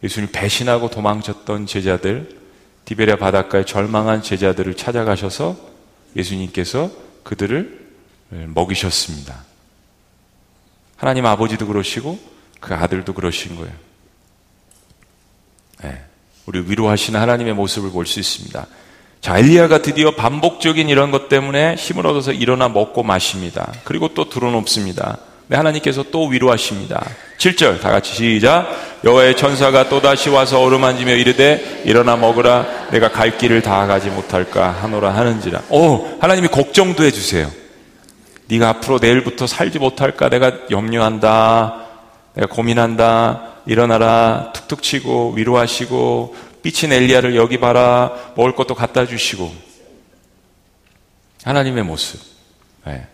[0.03, 2.37] 예수님 배신하고 도망쳤던 제자들
[2.85, 5.57] 디베랴 바닷가에 절망한 제자들을 찾아가셔서
[6.15, 6.91] 예수님께서
[7.23, 7.87] 그들을
[8.29, 9.43] 먹이셨습니다.
[10.95, 12.19] 하나님 아버지도 그러시고
[12.59, 13.86] 그 아들도 그러신 거예요.
[15.83, 16.01] 네.
[16.45, 18.65] 우리 위로하시는 하나님의 모습을 볼 수 있습니다.
[19.19, 23.73] 자, 엘리야가 드디어 반복적인 이런 것 때문에 힘을 얻어서 일어나 먹고 마십니다.
[23.83, 25.17] 그리고 또 들어놓습니다.
[25.47, 27.05] 네, 하나님께서 또 위로하십니다.
[27.37, 28.67] 7절 다 같이 시작.
[29.03, 34.71] 여호와의 천사가 또 다시 와서 어루만지며 이르되 일어나 먹으라 내가 갈 길을 다 가지 못할까
[34.81, 35.63] 하노라 하는지라.
[35.69, 37.49] 오, 하나님이 걱정도 해 주세요.
[38.47, 41.75] 네가 앞으로 내일부터 살지 못할까 내가 염려한다.
[42.33, 43.56] 내가 고민한다.
[43.67, 49.53] 일어나라 툭툭 치고 위로하시고 삐친 엘리야를 여기 봐라 먹을 것도 갖다 주시고.
[51.43, 52.19] 하나님의 모습.
[52.85, 53.05] 네.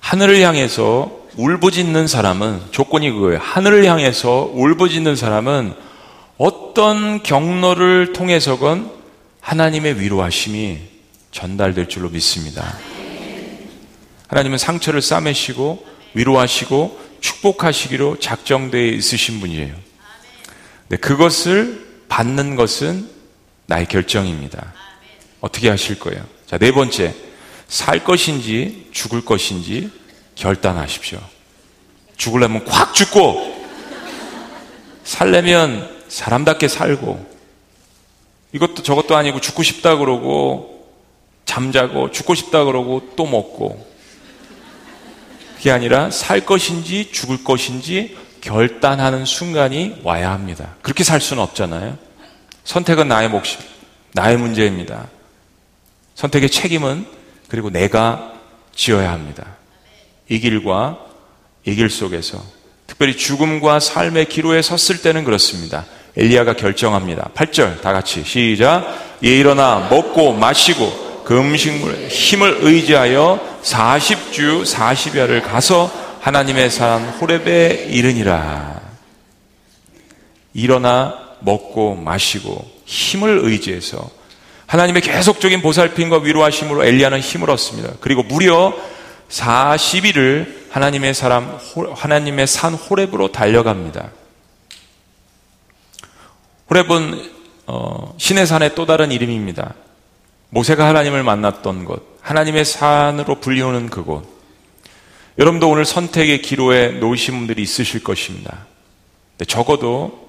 [0.00, 3.40] 하늘을 향해서 울부짖는 사람은 조건이 그거예요.
[3.40, 5.74] 하늘을 향해서 울부짖는 사람은
[6.38, 8.90] 어떤 경로를 통해서건
[9.40, 10.78] 하나님의 위로하심이
[11.32, 12.76] 전달될 줄로 믿습니다.
[14.28, 19.74] 하나님은 상처를 싸매시고 위로하시고 축복하시기로 작정되어 있으신 분이에요.
[20.88, 23.10] 네, 그것을 받는 것은
[23.66, 24.72] 나의 결정입니다.
[25.40, 26.24] 어떻게 하실 거예요?
[26.46, 27.14] 자, 네 번째.
[27.66, 29.90] 살 것인지 죽을 것인지
[30.36, 31.18] 결단하십시오.
[32.16, 33.66] 죽으려면 콱 죽고,
[35.02, 37.34] 살려면 사람답게 살고,
[38.52, 40.88] 이것도 저것도 아니고 죽고 싶다 그러고,
[41.44, 43.95] 잠자고, 죽고 싶다 그러고, 또 먹고,
[45.56, 50.74] 그게 아니라 살 것인지 죽을 것인지 결단하는 순간이 와야 합니다.
[50.82, 51.98] 그렇게 살 수는 없잖아요.
[52.64, 53.58] 선택은 나의 몫입,
[54.12, 55.08] 나의 문제입니다.
[56.14, 57.06] 선택의 책임은
[57.48, 58.32] 그리고 내가
[58.74, 59.56] 지어야 합니다.
[60.28, 60.98] 이 길과
[61.64, 62.42] 이 길 속에서
[62.86, 65.84] 특별히 죽음과 삶의 기로에 섰을 때는 그렇습니다.
[66.16, 67.30] 엘리야가 결정합니다.
[67.34, 69.18] 8절 다 같이 시작.
[69.24, 78.80] 예 일어나 먹고 마시고 그 음식물 힘을 의지하여 40주 40여를 가서 하나님의 산 호렙에 이르니라.
[80.54, 84.08] 일어나 먹고 마시고 힘을 의지해서
[84.66, 87.94] 하나님의 계속적인 보살핌과 위로하심으로 엘리야는 힘을 얻습니다.
[88.00, 88.72] 그리고 무려
[89.28, 91.58] 40일을 하나님의 사람
[91.92, 94.12] 하나님의 산 호렙으로 달려갑니다.
[96.70, 97.32] 호렙은
[97.66, 99.74] 어, 신의 산의 또 다른 이름입니다.
[100.50, 104.24] 모세가 하나님을 만났던 곳, 하나님의 산으로 불리우는 그곳.
[105.38, 108.66] 여러분도 오늘 선택의 기로에 놓으신 분들이 있으실 것입니다.
[109.46, 110.26] 적어도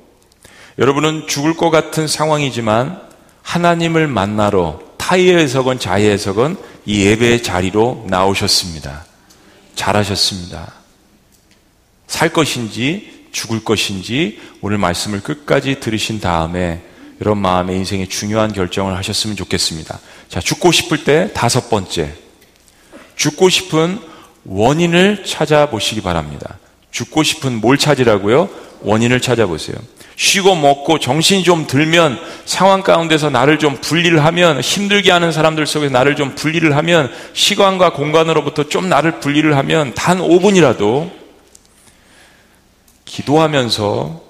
[0.77, 3.01] 여러분은 죽을 것 같은 상황이지만
[3.41, 9.05] 하나님을 만나러 타이에서건 자이에서건 이 예배의 자리로 나오셨습니다.
[9.75, 10.73] 잘하셨습니다.
[12.07, 16.81] 살 것인지 죽을 것인지 오늘 말씀을 끝까지 들으신 다음에
[17.21, 19.99] 여러분 마음의 인생에 중요한 결정을 하셨으면 좋겠습니다.
[20.29, 22.13] 자, 죽고 싶을 때 다섯 번째.
[23.15, 23.99] 죽고 싶은
[24.45, 26.57] 원인을 찾아보시기 바랍니다.
[26.91, 28.49] 죽고 싶은 뭘 찾으라고요?
[28.81, 29.77] 원인을 찾아보세요.
[30.15, 35.89] 쉬고 먹고 정신이 좀 들면 상황 가운데서 나를 좀 분리를 하면 힘들게 하는 사람들 속에
[35.89, 41.11] 나를 좀 분리를 하면 시간과 공간으로부터 좀 나를 분리를 하면 단 5분이라도
[43.05, 44.21] 기도하면서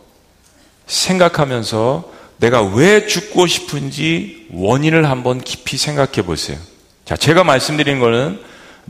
[0.88, 6.58] 생각하면서 내가 왜 죽고 싶은지 원인을 한번 깊이 생각해 보세요.
[7.06, 8.39] 자, 제가 말씀드린 거는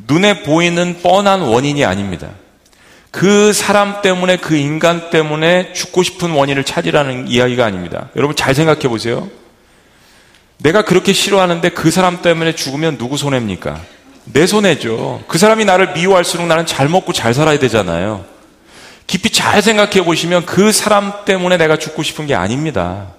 [0.08, 2.30] 눈에 보이는 뻔한 원인이 아닙니다.
[3.12, 8.10] 그 사람 때문에 그 인간 때문에 죽고 싶은 원인을 찾으라는 이야기가 아닙니다.
[8.16, 9.30] 여러분 잘 생각해 보세요.
[10.58, 13.80] 내가 그렇게 싫어하는데 그 사람 때문에 죽으면 누구 손해입니까?
[14.26, 15.24] 내 손해죠.
[15.28, 18.26] 그 사람이 나를 미워할수록 나는 잘 먹고 잘 살아야 되잖아요.
[19.08, 23.14] 깊이 잘 생각해 보시면 그 사람 때문에 내가 죽고 싶은 게 아닙니다.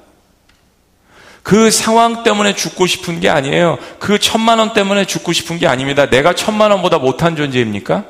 [1.42, 3.78] 그 상황 때문에 죽고 싶은 게 아니에요.
[3.98, 6.10] 그 천만 원 때문에 죽고 싶은 게 아닙니다.
[6.10, 8.04] 내가 천만 원보다 못한 존재입니까?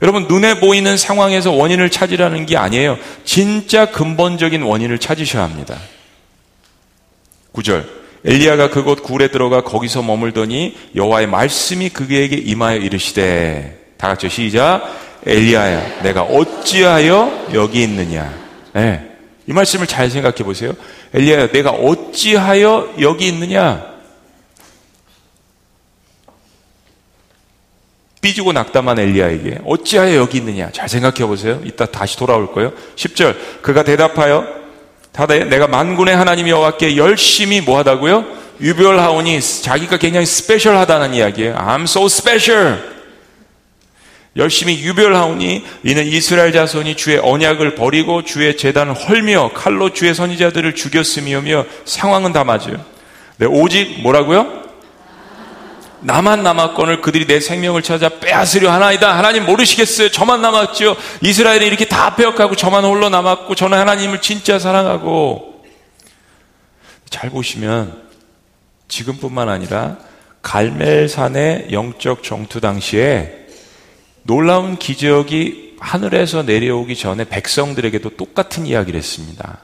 [0.00, 2.98] 여러분, 눈에 보이는 상황에서 원인을 찾으라는 게 아니에요.
[3.24, 5.76] 진짜 근본적인 원인을 찾으셔야 합니다.
[7.52, 7.98] 9절.
[8.24, 14.82] 엘리야가 그곳 굴에 들어가 거기서 머물더니 여호와의 말씀이 그에게 임하여 이르시되 다 같이 시작
[15.24, 18.32] 엘리야야 내가 어찌하여 여기 있느냐
[18.72, 19.07] 네.
[19.48, 20.74] 이 말씀을 잘 생각해 보세요
[21.14, 23.98] 엘리야야 내가 어찌하여 여기 있느냐
[28.20, 31.60] 삐지고 낙담한 엘리야에게 어찌하여 여기 있느냐 잘 생각해 보세요.
[31.64, 32.72] 이따 다시 돌아올 거예요.
[32.96, 34.44] 10절 그가 대답하여
[35.12, 38.24] 다대 내가 만군의 하나님 여호와께 열심히 뭐 하다고요?
[38.60, 41.54] 유별하오니 자기가 굉장히 스페셜하다는 이야기예요.
[41.54, 42.97] I'm so special.
[44.36, 51.64] 열심히 유별하오니 이는 이스라엘 자손이 주의 언약을 버리고 주의 재단을 헐며 칼로 주의 선지자들을 죽였음이며
[51.84, 52.84] 상황은 다 맞아요.
[53.38, 54.68] 네, 오직 뭐라고요?
[56.00, 59.16] 나만 남았건을 그들이 내 생명을 찾아 빼앗으려 하나이다.
[59.16, 60.10] 하나님 모르시겠어요?
[60.10, 60.96] 저만 남았죠.
[61.22, 65.64] 이스라엘이 이렇게 다 빼앗가고 저만 홀로 남았고 저는 하나님을 진짜 사랑하고
[67.10, 68.00] 잘 보시면
[68.86, 69.98] 지금뿐만 아니라
[70.42, 73.37] 갈멜산의 영적 정투 당시에
[74.28, 79.60] 놀라운 기적이 하늘에서 내려오기 전에 백성들에게도 똑같은 이야기를 했습니다.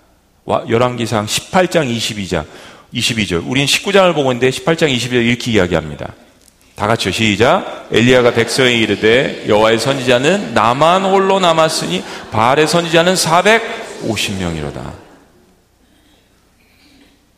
[0.48, 2.46] 열왕기상 18장 22장
[2.94, 3.44] 22절.
[3.46, 6.14] 우린 19장을 보고 있는데 18장 22절 이렇게 이야기합니다.
[6.76, 7.88] 다 같이 시작.
[7.92, 14.92] 엘리야가 백성에 이르되 여호와의 선지자는 나만 홀로 남았으니 바알의 선지자는 450명이로다.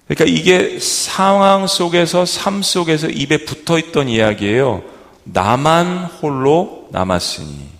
[0.06, 4.95] 그러니까 이게 상황 속에서 삶 속에서 입에 붙어 있던 이야기예요.
[5.32, 7.76] 나만 홀로 남았으니.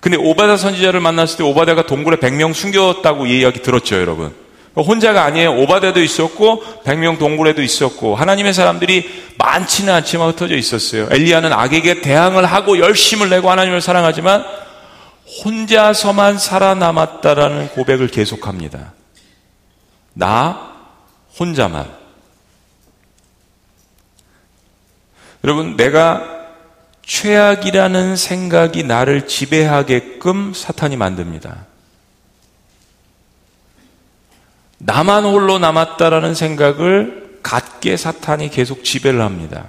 [0.00, 4.34] 근데 오바다 선지자를 만났을 때 오바다가 동굴에 100명 숨겼다고 이야기 들었죠, 여러분.
[4.76, 5.54] 혼자가 아니에요.
[5.60, 9.08] 오바데도 있었고 백명 동굴에도 있었고 하나님의 사람들이
[9.38, 11.06] 많지는 않지만 흩어져 있었어요.
[11.10, 14.44] 엘리야는 악에게 대항을 하고 열심을 내고 하나님을 사랑하지만
[15.44, 18.92] 혼자서만 살아남았다라는 고백을 계속합니다.
[20.12, 20.72] 나
[21.38, 22.03] 혼자만.
[25.44, 26.24] 여러분, 내가
[27.02, 31.66] 최악이라는 생각이 나를 지배하게끔 사탄이 만듭니다.
[34.78, 39.66] 나만 홀로 남았다라는 생각을 갖게 사탄이 계속 지배를 합니다.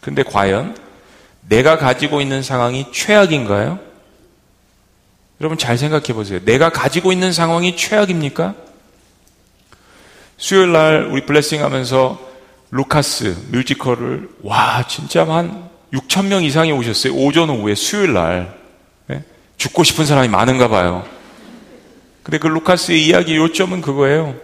[0.00, 0.76] 근데 과연
[1.48, 3.78] 내가 가지고 있는 상황이 최악인가요?
[5.40, 6.40] 여러분 잘 생각해 보세요.
[6.44, 8.56] 내가 가지고 있는 상황이 최악입니까?
[10.36, 12.27] 수요일 날 우리 블레싱 하면서
[12.70, 17.14] 루카스 뮤지컬을 와 진짜 한 6천 명 이상이 오셨어요.
[17.14, 18.58] 오전 오후에 수요일 날
[19.06, 19.22] 네?
[19.56, 21.06] 죽고 싶은 사람이 많은가 봐요.
[22.22, 24.34] 근데 그 루카스의 이야기 요점은 그거예요.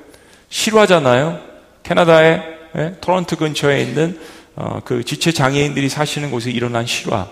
[0.49, 1.41] 실화잖아요.
[1.83, 2.43] 캐나다의
[2.75, 2.97] 네?
[3.01, 4.19] 토론토 근처에 있는
[4.57, 7.29] 어, 그 지체 장애인들이 사시는 곳에 일어난 실화.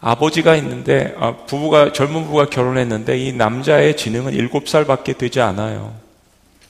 [0.00, 5.94] 아버지가 있는데 아, 부부가 젊은 부부가 결혼했는데 이 남자의 지능은 7살밖에 되지 않아요.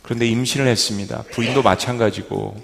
[0.02, 1.22] 그런데 임신을 했습니다.
[1.30, 2.56] 부인도 마찬가지고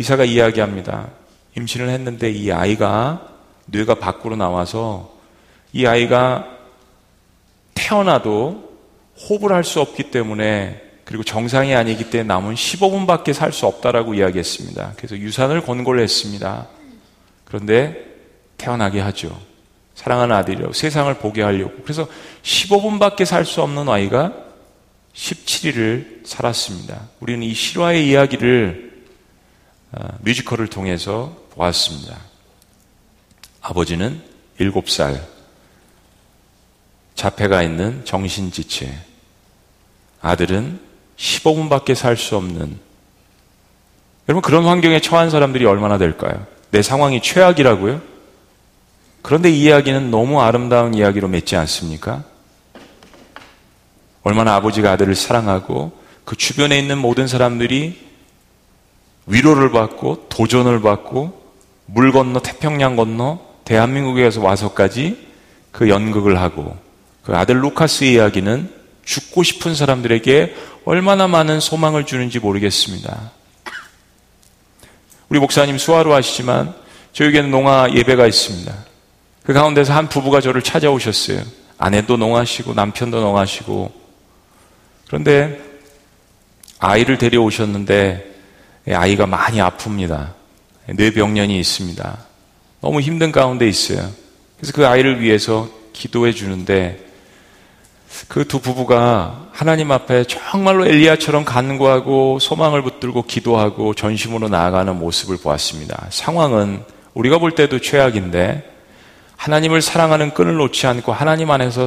[0.00, 1.08] 의사가 이야기합니다.
[1.56, 3.28] 임신을 했는데 이 아이가
[3.66, 5.14] 뇌가 밖으로 나와서
[5.74, 6.46] 이 아이가
[7.74, 8.70] 태어나도
[9.28, 14.94] 호흡을 할 수 없기 때문에 그리고 정상이 아니기 때문에 남은 15분밖에 살 수 없다라고 이야기했습니다.
[14.96, 16.68] 그래서 유산을 권고를 했습니다.
[17.44, 18.06] 그런데
[18.56, 19.38] 태어나게 하죠.
[19.94, 21.74] 사랑하는 아들이라고 세상을 보게 하려고.
[21.82, 22.08] 그래서
[22.42, 24.32] 15분밖에 살 수 없는 아이가
[25.14, 27.08] 17일을 살았습니다.
[27.20, 28.89] 우리는 이 실화의 이야기를 아,
[30.20, 32.16] 뮤지컬을 통해서 보았습니다.
[33.60, 34.22] 아버지는
[34.58, 35.20] 7살,
[37.14, 38.96] 자폐가 있는 정신지체,
[40.20, 40.80] 아들은
[41.16, 42.78] 15분밖에 살 수 없는
[44.28, 46.46] 여러분 그런 환경에 처한 사람들이 얼마나 될까요?
[46.70, 48.00] 내 상황이 최악이라고요?
[49.22, 52.24] 그런데 이 이야기는 너무 아름다운 이야기로 맺지 않습니까?
[54.22, 58.09] 얼마나 아버지가 아들을 사랑하고 그 주변에 있는 모든 사람들이
[59.26, 61.40] 위로를 받고 도전을 받고
[61.86, 65.28] 물 건너 태평양 건너 대한민국에서 와서까지
[65.72, 66.76] 그 연극을 하고
[67.22, 68.72] 그 아들 루카스의 이야기는
[69.04, 70.54] 죽고 싶은 사람들에게
[70.84, 73.32] 얼마나 많은 소망을 주는지 모르겠습니다.
[75.28, 76.74] 우리 목사님 수화로 하시지만
[77.12, 78.74] 저에게는 농아 예배가 있습니다.
[79.44, 81.42] 그 가운데서 한 부부가 저를 찾아오셨어요.
[81.78, 83.92] 아내도 농하시고 남편도 농하시고
[85.06, 85.60] 그런데
[86.78, 88.29] 아이를 데려오셨는데
[88.88, 90.32] 아이가 많이 아픕니다.
[90.86, 92.18] 뇌병련이 있습니다.
[92.80, 94.10] 너무 힘든 가운데 있어요.
[94.56, 97.10] 그래서 그 아이를 위해서 기도해 주는데
[98.28, 106.08] 그 두 부부가 하나님 앞에 정말로 엘리야처럼 간구하고 소망을 붙들고 기도하고 전심으로 나아가는 모습을 보았습니다.
[106.10, 106.82] 상황은
[107.14, 108.68] 우리가 볼 때도 최악인데
[109.36, 111.86] 하나님을 사랑하는 끈을 놓지 않고 하나님 안에서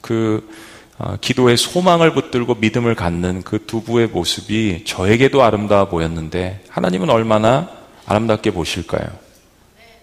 [0.00, 0.73] 그 어,
[1.20, 7.68] 기도의 소망을 붙들고 믿음을 갖는 그 두 부의 모습이 저에게도 아름다워 보였는데 하나님은 얼마나
[8.06, 9.04] 아름답게 보실까요?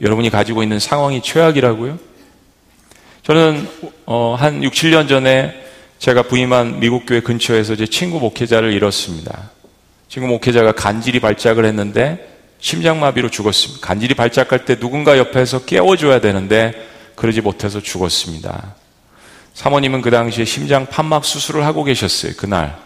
[0.01, 1.97] 여러분이 가지고 있는 상황이 최악이라고요?
[3.23, 3.67] 저는
[4.05, 5.53] 어, 한 6, 7년 전에
[5.99, 9.51] 제가 부임한 미국 교회 근처에서 제 친구 목회자를 잃었습니다.
[10.09, 12.27] 친구 목회자가 간질이 발작을 했는데
[12.59, 13.85] 심장마비로 죽었습니다.
[13.85, 16.73] 간질이 발작할 때 누군가 옆에서 깨워줘야 되는데
[17.15, 18.75] 그러지 못해서 죽었습니다.
[19.53, 22.33] 사모님은 그 당시에 심장 판막 수술을 하고 계셨어요.
[22.37, 22.77] 그날.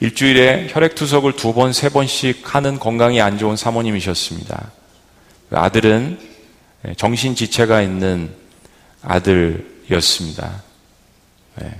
[0.00, 4.72] 일주일에 혈액투석을 두 번, 세 번씩 하는 건강이 안 좋은 사모님이셨습니다.
[5.50, 6.18] 그 아들은
[6.96, 8.30] 정신지체가 있는
[9.02, 10.62] 아들이었습니다.
[11.56, 11.70] 네.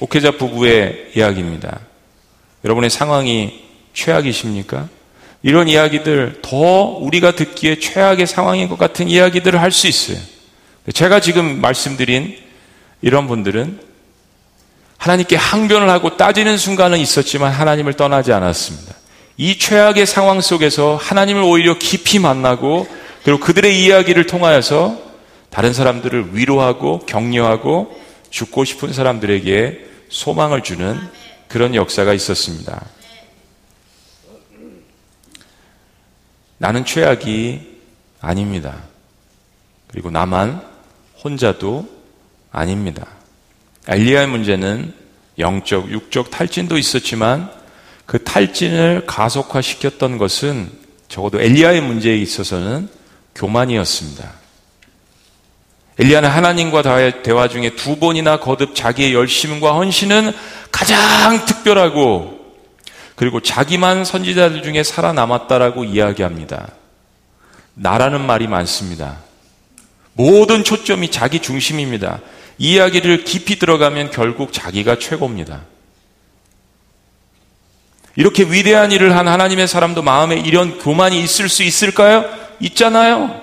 [0.00, 1.80] 목회자 부부의 이야기입니다.
[2.64, 4.88] 여러분의 상황이 최악이십니까?
[5.42, 10.18] 이런 이야기들 더 우리가 듣기에 최악의 상황인 것 같은 이야기들을 할 수 있어요.
[10.90, 12.36] 제가 지금 말씀드린
[13.02, 13.80] 이런 분들은
[14.98, 18.94] 하나님께 항변을 하고 따지는 순간은 있었지만 하나님을 떠나지 않았습니다.
[19.36, 22.86] 이 최악의 상황 속에서 하나님을 오히려 깊이 만나고
[23.24, 25.00] 그리고 그들의 이야기를 통하여서
[25.50, 30.98] 다른 사람들을 위로하고 격려하고 죽고 싶은 사람들에게 소망을 주는
[31.48, 32.84] 그런 역사가 있었습니다.
[36.58, 37.80] 나는 최악이
[38.20, 38.76] 아닙니다.
[39.88, 40.71] 그리고 나만
[41.22, 41.88] 혼자도
[42.50, 43.06] 아닙니다.
[43.88, 44.94] 엘리야의 문제는
[45.38, 47.50] 영적, 육적 탈진도 있었지만
[48.06, 50.70] 그 탈진을 가속화시켰던 것은
[51.08, 52.88] 적어도 엘리야의 문제에 있어서는
[53.34, 54.30] 교만이었습니다.
[55.98, 56.82] 엘리야는 하나님과
[57.22, 60.32] 대화 중에 두 번이나 거듭 자기의 열심과 헌신은
[60.70, 62.40] 가장 특별하고
[63.14, 66.68] 그리고 자기만 선지자들 중에 살아남았다라고 이야기합니다.
[67.74, 69.18] 나라는 말이 많습니다.
[70.14, 72.20] 모든 초점이 자기 중심입니다.
[72.58, 75.62] 이야기를 깊이 들어가면 결국 자기가 최고입니다.
[78.14, 82.24] 이렇게 위대한 일을 한 하나님의 사람도 마음에 이런 교만이 있을 수 있을까요?
[82.60, 83.40] 있잖아요.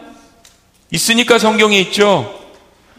[0.92, 2.40] 있으니까 성경에 있죠.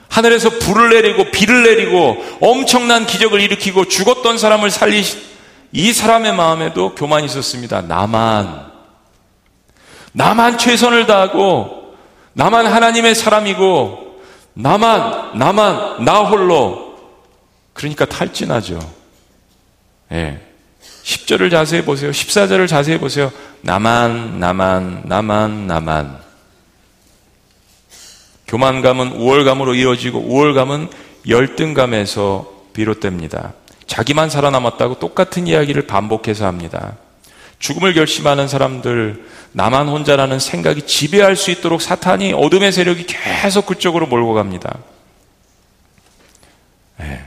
[0.08, 5.20] 하늘에서 불을 내리고 비를 내리고 엄청난 기적을 일으키고 죽었던 사람을 살리신
[5.72, 7.82] 이 사람의 마음에도 교만이 있었습니다.
[7.82, 8.68] 나만.
[10.12, 11.80] 나만 최선을 다하고
[12.33, 14.20] 나만 하나님의 사람이고
[14.55, 16.99] 나만 나만 나 홀로
[17.72, 18.78] 그러니까 탈진하죠.
[20.12, 20.41] 예.
[21.03, 22.11] 10절을 자세히 보세요.
[22.11, 23.33] 14절을 자세히 보세요.
[23.62, 26.20] 나만 나만 나만 나만
[28.47, 30.89] 교만감은 우월감으로 이어지고 우월감은
[31.28, 33.55] 열등감에서 비롯됩니다.
[33.87, 36.97] 자기만 살아남았다고 똑같은 이야기를 반복해서 합니다.
[37.61, 44.34] 죽음을 결심하는 사람들, 나만 혼자라는 생각이 지배할 수 있도록 사탄이 어둠의 세력이 계속 그쪽으로 몰고
[44.34, 44.78] 갑니다.
[46.98, 47.24] 네.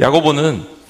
[0.00, 0.82] 야고보는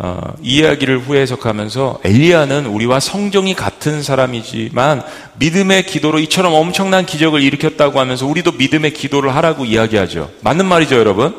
[0.00, 5.02] 어, 이 이야기를 후에 해석하면서 엘리야는 우리와 성정이 같은 사람이지만
[5.38, 10.30] 믿음의 기도로 이처럼 엄청난 기적을 일으켰다고 하면서 우리도 믿음의 기도를 하라고 이야기하죠.
[10.42, 11.34] 맞는 말이죠, 여러분?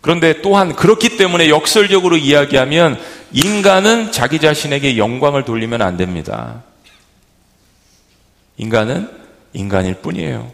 [0.00, 3.00] 그런데 또한 그렇기 때문에 역설적으로 이야기하면
[3.32, 6.62] 인간은 자기 자신에게 영광을 돌리면 안 됩니다.
[8.56, 9.08] 인간은
[9.52, 10.50] 인간일 뿐이에요.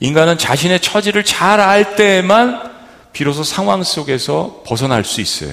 [0.00, 2.78] 인간은 자신의 처지를 잘 알 때에만
[3.12, 5.52] 비로소 상황 속에서 벗어날 수 있어요.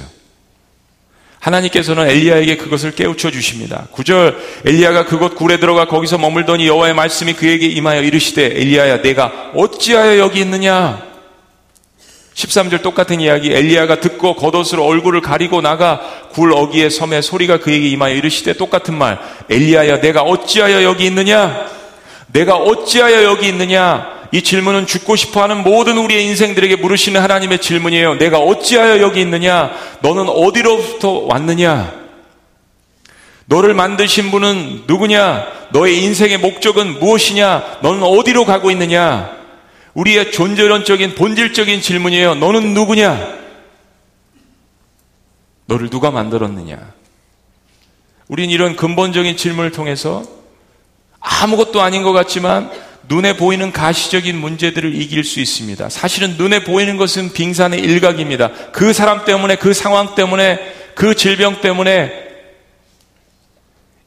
[1.39, 3.87] 하나님께서는 엘리야에게 그것을 깨우쳐 주십니다.
[3.93, 10.17] 9절 엘리야가 그곳 굴에 들어가 거기서 머물더니 여호와의 말씀이 그에게 임하여 이르시되 엘리야야 내가 어찌하여
[10.17, 11.14] 여기 있느냐
[12.35, 16.01] 13절 똑같은 이야기 엘리야가 듣고 겉옷으로 얼굴을 가리고 나가
[16.33, 19.19] 굴 어기의 섬에 소리가 그에게 임하여 이르시되 똑같은 말
[19.49, 21.67] 엘리야야 내가 어찌하여 여기 있느냐
[22.27, 28.15] 내가 어찌하여 여기 있느냐 이 질문은 죽고 싶어 하는 모든 우리의 인생들에게 물으시는 하나님의 질문이에요.
[28.15, 29.71] 내가 어찌하여 여기 있느냐?
[30.01, 31.93] 너는 어디로부터 왔느냐?
[33.45, 35.45] 너를 만드신 분은 누구냐?
[35.69, 37.77] 너의 인생의 목적은 무엇이냐?
[37.81, 39.44] 너는 어디로 가고 있느냐?
[39.95, 42.35] 우리의 존재론적인 본질적인 질문이에요.
[42.35, 43.45] 너는 누구냐?
[45.65, 46.93] 너를 누가 만들었느냐?
[48.27, 50.23] 우린 이런 근본적인 질문을 통해서
[51.19, 52.71] 아무것도 아닌 것 같지만
[53.07, 55.89] 눈에 보이는 가시적인 문제들을 이길 수 있습니다.
[55.89, 58.51] 사실은 눈에 보이는 것은 빙산의 일각입니다.
[58.71, 60.59] 그 사람 때문에, 그 상황 때문에,
[60.95, 62.25] 그 질병 때문에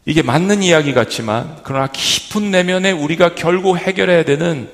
[0.04, 4.68] 이게 맞는 이야기 같지만, 그러나 깊은 내면에 우리가 결국 해결해야 되는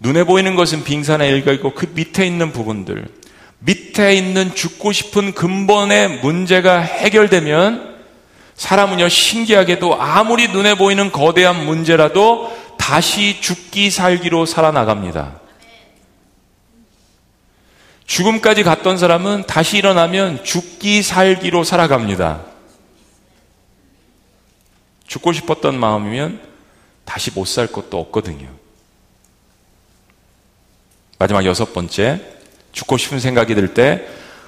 [0.00, 3.08] 눈에 보이는 것은 빙산의 일각이고 그 밑에 있는 부분들,
[3.60, 7.94] 밑에 있는 죽고 싶은 근본의 문제가 해결되면
[8.54, 15.40] 사람은요, 신기하게도 아무리 눈에 보이는 거대한 문제라도 다시 죽기 살기로 살아나갑니다.
[18.06, 22.42] 죽음까지 갔던 사람은 다시 일어나면 죽기 살기로 살아갑니다.
[25.06, 26.40] 죽고 싶었던 마음이면
[27.04, 28.63] 다시 못 살 것도 없거든요.
[31.18, 32.20] 마지막 여섯 번째,
[32.72, 34.06] 죽고 싶은 생각이 들 때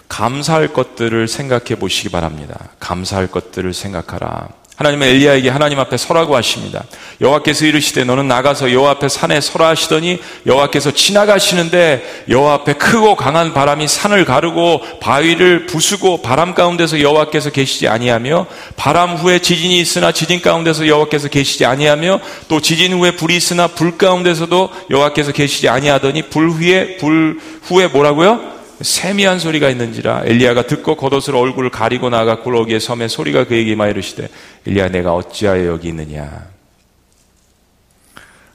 [0.09, 2.69] 감사할 것들을 생각해 보시기 바랍니다.
[2.79, 4.49] 감사할 것들을 생각하라.
[4.77, 6.85] 하나님은 엘리야에게 하나님 앞에 서라고 하십니다.
[7.23, 13.55] 여호와께서 이르시되 너는 나가서 여호와 앞에 산에 서라 하시더니 여호와께서 지나가시는데 여호와 앞에 크고 강한
[13.55, 18.47] 바람이 산을 가르고 바위를 부수고 바람 가운데서 여호와께서 계시지 아니하며
[18.77, 23.97] 바람 후에 지진이 있으나 지진 가운데서 여호와께서 계시지 아니하며 또 지진 후에 불이 있으나 불
[23.97, 28.56] 가운데서도 여호와께서 계시지 아니하더니 불 후에 불 후에 뭐라고요?
[28.81, 34.29] 세미한 소리가 있는지라 엘리야가 듣고 겉옷으로 얼굴을 가리고 나가 굴러기에 섬에 소리가 그에게 마 이르시되
[34.67, 36.49] 엘리야 내가 어찌하여 여기 있느냐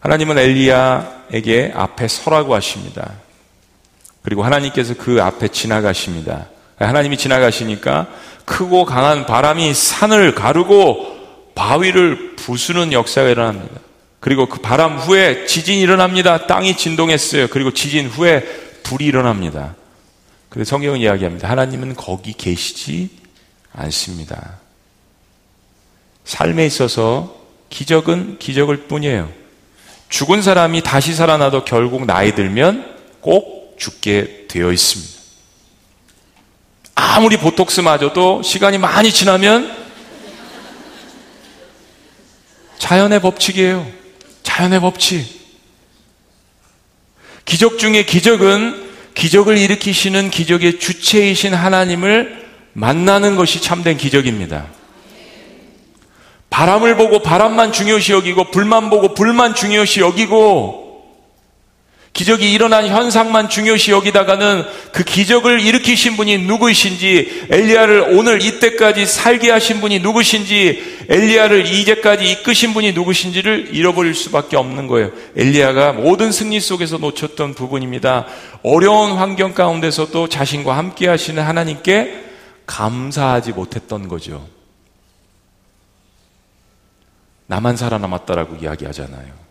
[0.02, 3.14] 하나님은 엘리야에게 앞에 서라고 하십니다.
[4.24, 6.48] 그리고 하나님께서 그 앞에 지나가십니다.
[6.78, 8.08] 하나님이 지나가시니까
[8.46, 11.20] 크고 강한 바람이 산을 가르고
[11.54, 13.80] 바위를 부수는 역사가 일어납니다.
[14.20, 16.48] 그리고 그 바람 후에 지진이 일어납니다.
[16.48, 17.48] 땅이 진동했어요.
[17.48, 18.42] 그리고 지진 후에
[18.84, 19.76] 불이 일어납니다.
[20.52, 21.50] 그래서 성경은 이야기합니다.
[21.50, 23.10] 하나님은 거기 계시지
[23.72, 24.60] 않습니다.
[26.26, 29.32] 삶에 있어서 기적은 기적일 뿐이에요.
[30.10, 35.22] 죽은 사람이 다시 살아나도 결국 나이 들면 꼭 죽게 되어 있습니다.
[36.96, 39.74] 아무리 보톡스 맞아도 시간이 많이 지나면
[42.78, 43.90] 자연의 법칙이에요.
[44.44, 45.26] 자연의 법칙.
[47.46, 54.68] 기적 중에 기적은 기적을 일으키시는 기적의 주체이신 하나님을 만나는 것이 참된 기적입니다.
[56.50, 60.91] 바람을 보고 바람만 중요시 여기고 불만 보고 불만 중요시 여기고
[62.14, 69.80] 기적이 일어난 현상만 중요시 여기다가는 그 기적을 일으키신 분이 누구이신지 엘리야를 오늘 이때까지 살게 하신
[69.80, 75.12] 분이 누구신지 엘리야를 이제까지 이끄신 분이 누구신지를 잃어버릴 수밖에 없는 거예요.
[75.38, 78.28] 엘리야가 모든 승리 속에서 놓쳤던 부분입니다.
[78.62, 82.26] 어려운 환경 가운데서도 자신과 함께 하시는 하나님께
[82.66, 84.48] 감사하지 못했던 거죠.
[87.48, 89.51] 나만 살아남았다라고 이야기하잖아요.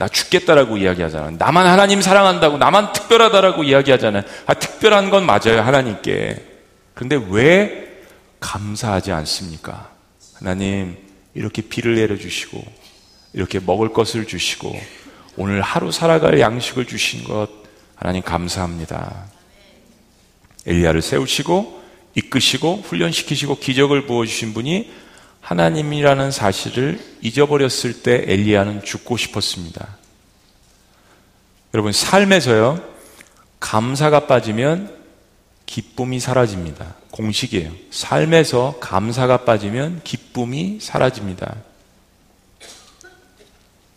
[0.00, 1.36] 나 죽겠다라고 이야기하잖아요.
[1.36, 4.22] 나만 하나님 사랑한다고, 나만 특별하다라고 이야기하잖아요.
[4.46, 6.42] 아, 특별한 건 맞아요, 하나님께.
[6.94, 8.00] 그런데 왜
[8.40, 9.90] 감사하지 않습니까?
[10.36, 10.96] 하나님,
[11.34, 12.64] 이렇게 비를 내려주시고,
[13.34, 14.74] 이렇게 먹을 것을 주시고,
[15.36, 17.50] 오늘 하루 살아갈 양식을 주신 것,
[17.94, 19.26] 하나님 감사합니다.
[20.64, 21.82] 엘리야를 세우시고,
[22.14, 24.90] 이끄시고, 훈련시키시고, 기적을 부어주신 분이
[25.40, 29.96] 하나님이라는 사실을 잊어버렸을 때 엘리야는 죽고 싶었습니다.
[31.74, 32.82] 여러분, 삶에서요,
[33.58, 34.96] 감사가 빠지면
[35.66, 36.94] 기쁨이 사라집니다.
[37.10, 37.70] 공식이에요.
[37.90, 41.56] 삶에서 감사가 빠지면 기쁨이 사라집니다.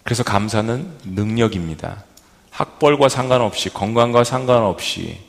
[0.03, 2.03] 그래서 감사는 능력입니다.
[2.51, 5.19] 학벌과 상관없이, 건강과 상관없이,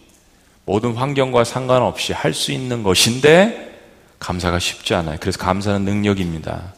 [0.66, 3.73] 모든 환경과 상관없이 할 수 있는 것인데,
[4.18, 5.16] 감사가 쉽지 않아요.
[5.20, 6.72] 그래서 감사는 능력입니다.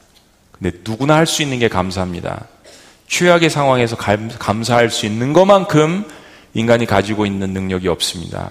[0.53, 2.47] 근데 누구나 할 수 있는 게 감사합니다.
[3.09, 6.05] 최악의 상황에서 감사할 수 있는 것만큼
[6.55, 8.51] 인간이 가지고 있는 능력이 없습니다.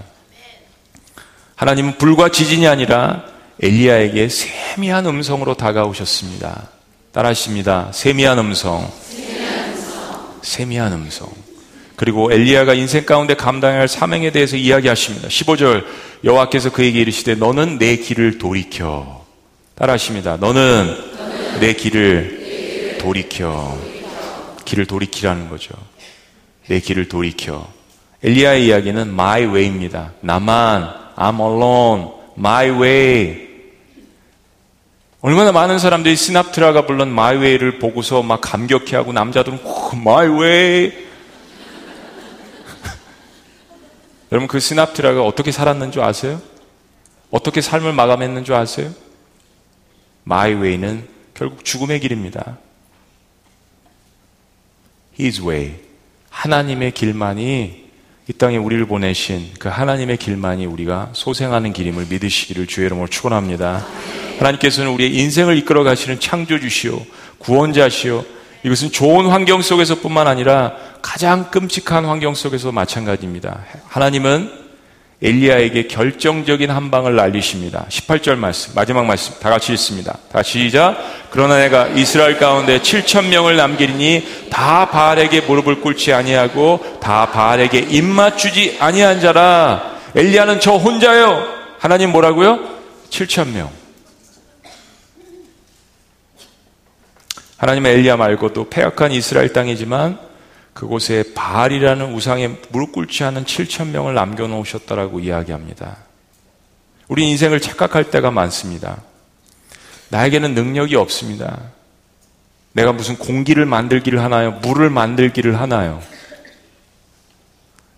[1.55, 3.25] 하나님은 불과 지진이 아니라
[3.61, 6.69] 엘리야에게 세미한 음성으로 다가오셨습니다.
[7.11, 7.91] 따라하십니다.
[7.93, 8.91] 세미한 음성.
[10.41, 11.44] 세미한 음성.
[11.95, 15.27] 그리고 엘리야가 인생 가운데 감당해야 할 사명에 대해서 이야기하십니다.
[15.29, 15.85] 15절
[16.23, 19.25] 여호와께서 그에게 이르시되 너는 내 길을 돌이켜.
[19.75, 20.37] 따라하십니다.
[20.37, 20.95] 너는
[21.59, 23.77] 내 길을 돌이켜.
[24.65, 25.73] 길을 돌이키라는 거죠.
[26.67, 27.67] 내 길을 돌이켜.
[28.23, 30.11] 엘리야의 이야기는 my way입니다.
[30.21, 32.11] 나만 I'm alone.
[32.37, 33.45] my way.
[35.21, 39.59] 얼마나 많은 사람들이 시납트라가 불른 my way를 보고서 막 감격해하고 남자들은
[39.93, 41.04] my way
[44.31, 46.41] 여러분 그 시납트라가 어떻게 살았는 줄 아세요?
[47.31, 48.91] 어떻게 삶을 마감했는 줄 아세요?
[50.23, 52.57] 마이웨이는 결국 죽음의 길입니다.
[55.19, 55.75] His way.
[56.29, 57.85] 하나님의 길만이
[58.27, 63.85] 이 땅에 우리를 보내신 그 하나님의 길만이 우리가 소생하는 길임을 믿으시기를 주의 이름으로 축원합니다.
[64.39, 67.05] 하나님께서는 우리의 인생을 이끌어 가시는 창조주시오,
[67.37, 68.25] 구원자시오.
[68.65, 73.59] 이것은 좋은 환경 속에서뿐만 아니라 가장 끔찍한 환경 속에서 마찬가지입니다.
[73.87, 74.49] 하나님은
[75.21, 77.85] 엘리야에게 결정적인 한 방을 날리십니다.
[77.89, 80.13] 18절 말씀, 마지막 말씀, 다 같이 읽습니다.
[80.13, 80.97] 다 같이 시작.
[81.29, 88.77] 그러나 내가 이스라엘 가운데 7천 명을 남기리니 다 바알에게 무릎을 꿇지 아니하고 다 바알에게 입맞추지
[88.79, 89.95] 아니한 자라.
[90.15, 91.45] 엘리야는 저 혼자요.
[91.77, 92.59] 하나님 뭐라고요?
[93.11, 93.84] 7천 명.
[97.57, 100.19] 하나님은 엘리야 말고도 폐역한 이스라엘 땅이지만
[100.73, 105.97] 그곳에 바알이라는 우상에 무릎 꿇지 않은 7천 명을 남겨 놓으셨다라고 이야기합니다.
[107.07, 109.01] 우리 인생을 착각할 때가 많습니다.
[110.09, 111.61] 나에게는 능력이 없습니다.
[112.73, 114.51] 내가 무슨 공기를 만들기를 하나요?
[114.61, 116.01] 물을 만들기를 하나요?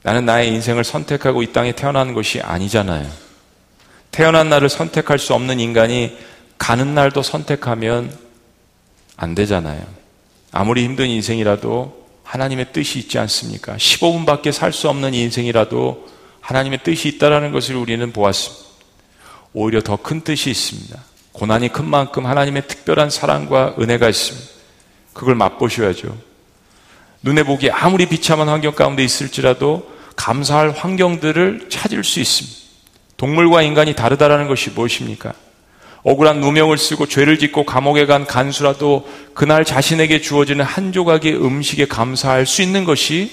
[0.03, 3.09] 나는 나의 인생을 선택하고 이 땅에 태어난 것이 아니잖아요.
[4.11, 6.15] 태어난 날을 선택할 수 없는 인간이
[6.59, 8.26] 가는 날도 선택하면
[9.17, 9.81] 안 되잖아요.
[10.51, 13.75] 아무리 힘든 인생이라도 하나님의 뜻이 있지 않습니까?
[13.77, 16.07] 15분밖에 살 수 없는 인생이라도
[16.41, 18.65] 하나님의 뜻이 있다라는 것을 우리는 보았습니다.
[19.53, 21.03] 오히려 더 큰 뜻이 있습니다.
[21.33, 24.47] 고난이 큰 만큼 하나님의 특별한 사랑과 은혜가 있습니다.
[25.13, 26.15] 그걸 맛보셔야죠.
[27.23, 32.57] 눈에 보기 아무리 비참한 환경 가운데 있을지라도 감사할 환경들을 찾을 수 있습니다.
[33.17, 35.33] 동물과 인간이 다르다라는 것이 무엇입니까?
[36.07, 42.45] 억울한 누명을 쓰고 죄를 짓고 감옥에 간 간수라도 그날 자신에게 주어지는 한 조각의 음식에 감사할
[42.45, 43.29] 수 있는 것이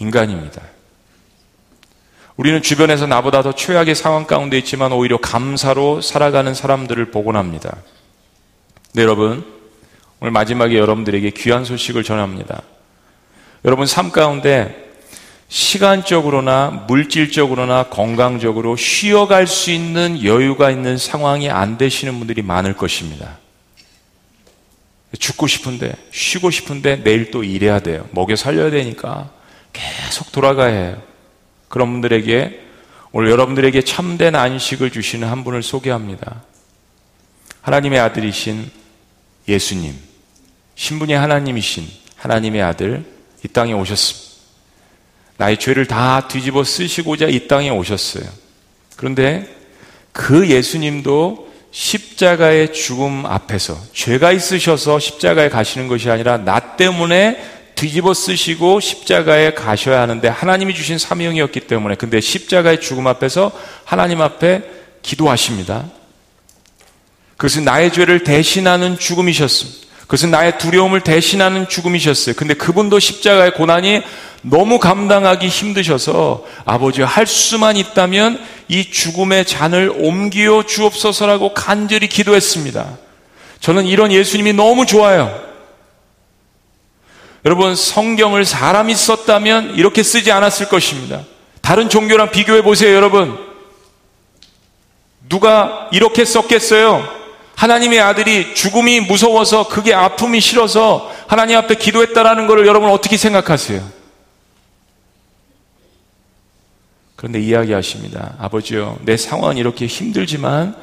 [0.00, 0.60] 인간입니다.
[2.34, 7.76] 우리는 주변에서 나보다 더 최악의 상황 가운데 있지만 오히려 감사로 살아가는 사람들을 보곤 합니다.
[8.92, 9.44] 네, 여러분.
[10.18, 12.60] 오늘 마지막에 여러분들에게 귀한 소식을 전합니다.
[13.64, 14.87] 여러분 삶 가운데
[15.48, 23.38] 시간적으로나 물질적으로나 건강적으로 쉬어갈 수 있는 여유가 있는 상황이 안 되시는 분들이 많을 것입니다.
[25.18, 28.06] 죽고 싶은데, 쉬고 싶은데 내일 또 일해야 돼요.
[28.12, 29.30] 먹여 살려야 되니까
[29.72, 31.02] 계속 돌아가야 해요.
[31.68, 32.60] 그런 분들에게
[33.12, 36.42] 오늘 여러분들에게 참된 안식을 주시는 한 분을 소개합니다.
[37.62, 38.70] 하나님의 아들이신
[39.48, 39.94] 예수님,
[40.74, 43.04] 신분이 하나님이신 하나님의 아들
[43.42, 44.27] 이 땅에 오셨습니다.
[45.38, 48.24] 나의 죄를 다 뒤집어 쓰시고자 이 땅에 오셨어요.
[48.96, 49.48] 그런데
[50.12, 57.40] 그 예수님도 십자가의 죽음 앞에서 죄가 있으셔서 십자가에 가시는 것이 아니라 나 때문에
[57.76, 63.52] 뒤집어 쓰시고 십자가에 가셔야 하는데 하나님이 주신 사명이었기 때문에 근데 십자가의 죽음 앞에서
[63.84, 64.62] 하나님 앞에
[65.02, 65.88] 기도하십니다.
[67.36, 69.87] 그것은 나의 죄를 대신하는 죽음이셨습니다.
[70.08, 72.34] 그것은 나의 두려움을 대신하는 죽음이셨어요.
[72.34, 74.02] 근데 그분도 십자가의 고난이
[74.40, 82.96] 너무 감당하기 힘드셔서 아버지 할 수만 있다면 이 죽음의 잔을 옮기어 주옵소서라고 간절히 기도했습니다.
[83.60, 85.46] 저는 이런 예수님이 너무 좋아요.
[87.44, 91.20] 여러분, 성경을 사람이 썼다면 이렇게 쓰지 않았을 것입니다.
[91.60, 93.38] 다른 종교랑 비교해 보세요, 여러분.
[95.28, 97.17] 누가 이렇게 썼겠어요?
[97.58, 103.84] 하나님의 아들이 죽음이 무서워서 그게 아픔이 싫어서 하나님 앞에 기도했다라는 것을 여러분 어떻게 생각하세요?
[107.16, 108.36] 그런데 이야기하십니다.
[108.38, 110.76] 아버지요, 내 상황은 이렇게 힘들지만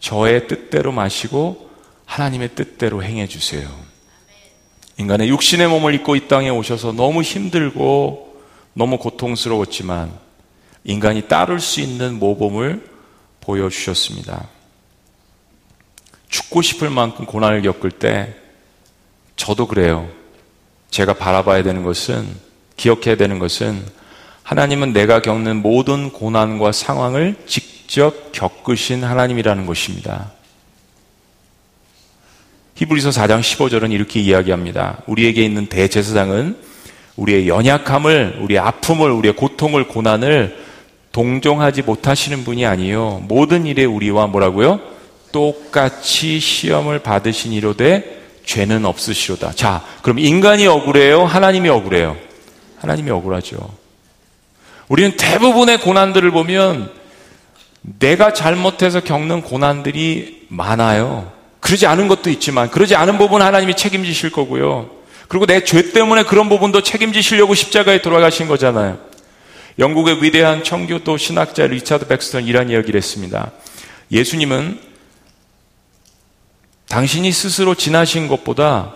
[0.00, 1.70] 저의 뜻대로 마시고
[2.04, 3.68] 하나님의 뜻대로 행해 주세요.
[4.96, 8.42] 인간의 육신의 몸을 입고 이 땅에 오셔서 너무 힘들고
[8.72, 10.12] 너무 고통스러웠지만
[10.82, 12.84] 인간이 따를 수 있는 모범을
[13.40, 14.57] 보여주셨습니다.
[16.28, 18.34] 죽고 싶을 만큼 고난을 겪을 때
[19.36, 20.08] 저도 그래요.
[20.90, 22.26] 제가 바라봐야 되는 것은
[22.76, 23.82] 기억해야 되는 것은
[24.42, 30.32] 하나님은 내가 겪는 모든 고난과 상황을 직접 겪으신 하나님이라는 것입니다.
[32.76, 35.02] 히브리서 4장 15절은 이렇게 이야기합니다.
[35.06, 36.56] 우리에게 있는 대제사장은
[37.16, 40.64] 우리의 연약함을, 우리의 아픔을, 우리의 고통을, 고난을
[41.10, 43.24] 동정하지 못하시는 분이 아니요.
[43.26, 44.80] 모든 일에 우리와 뭐라고요?
[45.32, 49.52] 똑같이 시험을 받으신 이로되 죄는 없으시로다.
[49.52, 51.24] 자, 그럼 인간이 억울해요?
[51.24, 52.16] 하나님이 억울해요?
[52.78, 53.56] 하나님이 억울하죠.
[54.88, 56.90] 우리는 대부분의 고난들을 보면
[57.82, 61.32] 내가 잘못해서 겪는 고난들이 많아요.
[61.60, 64.90] 그러지 않은 것도 있지만 그러지 않은 부분 하나님이 책임지실 거고요.
[65.28, 68.98] 그리고 내 죄 때문에 그런 부분도 책임지시려고 십자가에 돌아가신 거잖아요.
[69.78, 73.52] 영국의 위대한 청교도 신학자 리차드 백스터는 이런 이야기를 했습니다.
[74.10, 74.87] 예수님은
[76.88, 78.94] 당신이 스스로 지나신 것보다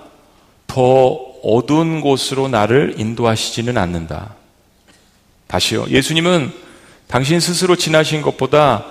[0.67, 4.35] 더 어두운 곳으로 나를 인도하시지는 않는다.
[5.47, 5.87] 다시요.
[5.89, 6.53] 예수님은
[7.07, 8.87] 당신 스스로 지나신 것보다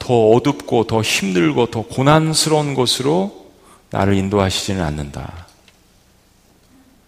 [0.00, 3.52] 더 어둡고 더 힘들고 더 고난스러운 곳으로
[3.90, 5.46] 나를 인도하시지는 않는다.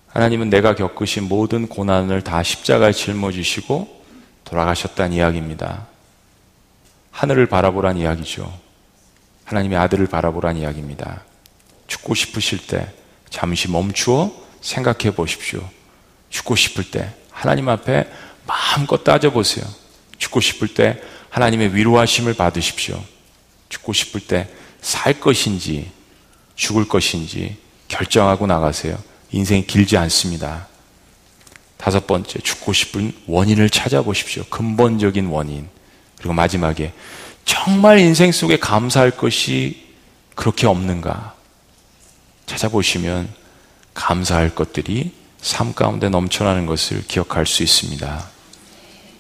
[0.09, 4.03] 하나님은 내가 겪으신 모든 고난을 다 십자가에 짊어지시고
[4.45, 5.87] 돌아가셨다는 이야기입니다.
[7.11, 8.53] 하늘을 바라보란 이야기죠.
[9.45, 11.23] 하나님의 아들을 바라보란 이야기입니다.
[11.93, 12.89] 죽고 싶으실 때
[13.31, 15.69] 잠시 멈추어 생각해 보십시오.
[16.31, 18.09] 죽고 싶을 때 하나님 앞에
[18.47, 19.65] 마음껏 따져보세요.
[20.19, 23.03] 죽고 싶을 때 하나님의 위로하심을 받으십시오.
[23.69, 24.49] 죽고 싶을 때
[24.83, 25.91] 살 것인지
[26.57, 27.57] 죽을 것인지
[27.89, 28.99] 결정하고 나가세요.
[29.31, 30.67] 인생이 길지 않습니다.
[31.79, 34.45] 다섯 번째, 죽고 싶은 원인을 찾아보십시오.
[34.51, 35.69] 근본적인 원인.
[36.17, 36.93] 그리고 마지막에
[37.45, 39.87] 정말 인생 속에 감사할 것이
[40.35, 41.35] 그렇게 없는가?
[42.53, 43.33] 찾아보시면
[43.95, 48.29] 감사할 것들이 삶 가운데 넘쳐나는 것을 기억할 수 있습니다.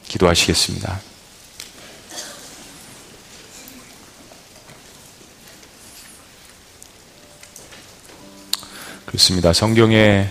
[0.06, 1.00] 기도하시겠습니다.
[9.06, 9.52] 그렇습니다.
[9.52, 10.30] 성경의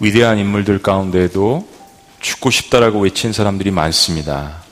[0.00, 1.68] 위대한 인물들 가운데에도
[2.20, 4.62] 죽고 싶다라고 외친 사람들이 많습니다.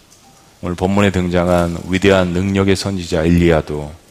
[0.62, 4.05] 오늘 본문에 등장한 위대한 능력의 선지자 엘리야도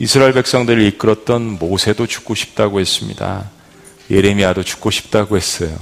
[0.00, 3.50] 이스라엘 백성들을 이끌었던 모세도 죽고 싶다고 했습니다.
[4.10, 5.76] 예레미야도 죽고 싶다고 했어요.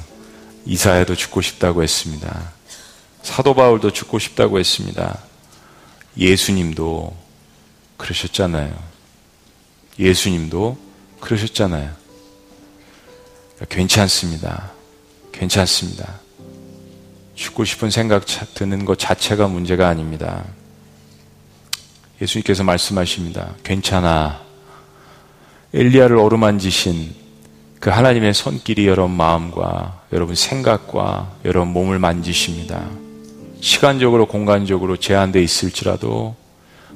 [0.65, 2.53] 이사야도 죽고 싶다고 했습니다.
[3.23, 5.19] 사도 바울도 죽고 싶다고 했습니다.
[6.17, 7.15] 예수님도
[7.99, 8.75] 그러셨잖아요.
[9.99, 10.79] 예수님도
[11.21, 11.95] 그러셨잖아요.
[13.69, 14.73] 괜찮습니다.
[15.33, 16.21] 괜찮습니다.
[17.35, 20.45] 죽고 싶은 생각 드는 것 자체가 문제가 아닙니다.
[22.21, 23.55] 예수님께서 말씀하십니다.
[23.63, 24.41] 괜찮아.
[25.75, 27.15] 엘리야를 어루만지신
[27.81, 32.89] 그 하나님의 손길이 여러분 마음과 여러분 생각과 여러분 몸을 만지십니다.
[33.61, 36.37] 시간적으로 공간적으로 제한되어 있을지라도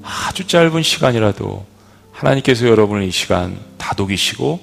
[0.02, 1.66] 아주 짧은 시간이라도
[2.12, 4.60] 하나님께서 여러분을 이 시간 다독이시고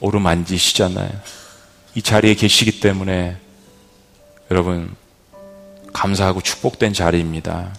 [0.00, 1.10] 오르만지시잖아요.
[1.94, 3.36] 이 자리에 계시기 때문에
[4.50, 4.94] 여러분
[5.92, 7.72] 감사하고 축복된 자리입니다.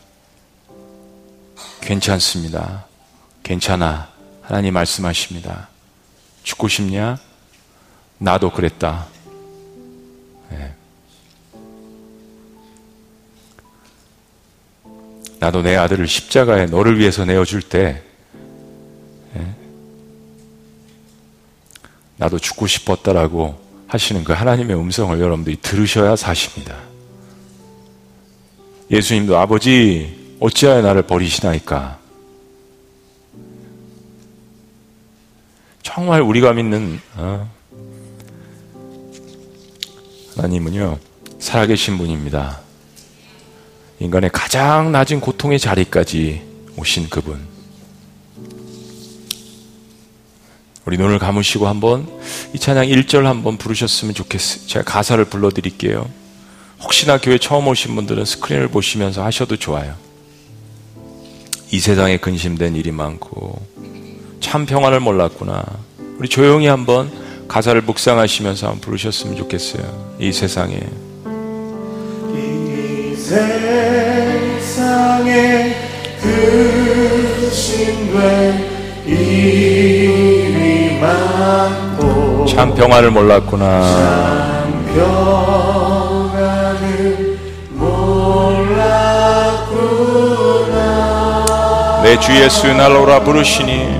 [1.88, 2.86] 괜찮습니다.
[3.44, 4.10] 괜찮아.
[4.42, 5.70] 하나님 말씀하십니다.
[6.44, 7.18] 죽고 싶냐?
[8.18, 9.08] 나도 그랬다.
[10.50, 10.74] 네.
[15.40, 18.04] 나도 내 아들을 십자가에 너를 위해서 내어줄 때
[19.34, 19.56] 네.
[22.18, 23.58] 나도 죽고 싶었다라고
[23.88, 26.76] 하시는 그 하나님의 음성을 여러분들이 들으셔야 사십니다.
[28.92, 32.00] 예수님도 아버지 어찌하여 나를 버리시나이까?
[35.82, 37.50] 정말 우리가 믿는 어,
[40.36, 41.00] 하나님은요,
[41.40, 42.60] 살아계신 분입니다.
[44.00, 46.44] 인간의 가장 낮은 고통의 자리까지
[46.78, 47.40] 오신 그분.
[50.86, 52.08] 우리 눈을 감으시고 한번
[52.54, 54.68] 이 찬양 1절 한번 부르셨으면 좋겠어요.
[54.68, 56.08] 제가 가사를 불러드릴게요.
[56.80, 60.07] 혹시나 교회 처음 오신 분들은 스크린을 보시면서 하셔도 좋아요.
[61.72, 63.62] 이 세상에 근심된 일이 많고
[64.40, 65.64] 참 평안을 몰랐구나.
[66.18, 67.12] 우리 조용히 한번
[67.48, 70.16] 가사를 묵상하시면서 한번 부르셨으면 좋겠어요.
[70.20, 70.80] 이 세상에.
[72.36, 74.76] 이 세상에
[77.42, 78.66] 근심된
[79.06, 83.82] 일이 많고 참 평안을 몰랐구나.
[83.82, 85.67] 참 평
[92.08, 94.00] 내 주 예수 날 오라 부르시니.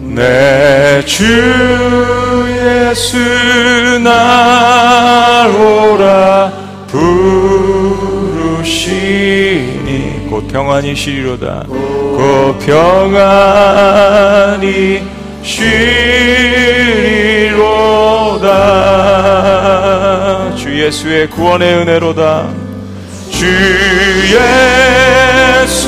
[0.00, 1.22] 내 주
[2.48, 3.18] 예수
[4.02, 6.50] 날 오라
[6.86, 8.70] 부르시니.
[10.30, 11.64] 곧 평안이 시리로다.
[11.68, 13.82] 곧 평안이
[15.42, 15.66] 시리로다.
[20.56, 22.48] 주 예수의 구원의 은혜로다.
[23.30, 23.44] 주
[24.24, 25.05] 예수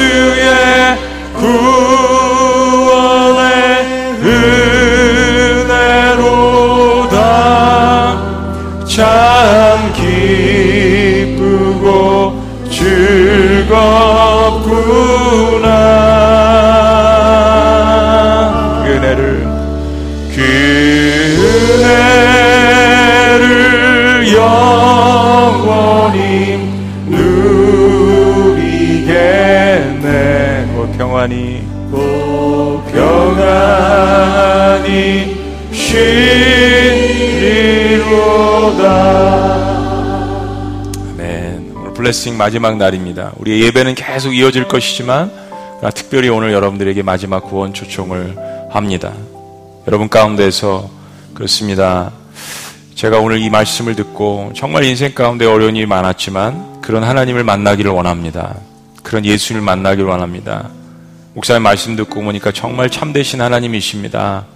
[0.01, 0.05] 의
[0.39, 0.98] 구원의
[34.89, 35.37] 평안이
[35.71, 36.49] 쉬리로다
[41.11, 45.31] 아멘 오늘 블레싱 마지막 날입니다 우리의 예배는 계속 이어질 것이지만
[45.95, 48.37] 특별히 오늘 여러분들에게 마지막 구원 초청을
[48.71, 49.13] 합니다
[49.87, 50.89] 여러분 가운데서
[51.35, 52.13] 그렇습니다
[52.95, 58.57] 제가 오늘 이 말씀을 듣고 정말 인생 가운데 어려운 일이 많았지만 그런 하나님을 만나기를 원합니다.
[59.05, 60.71] 그런 예수님을 만나기를 원합니다.
[61.35, 64.47] 목사님 말씀 듣고 보니까 정말 참되신 하나님이십니다.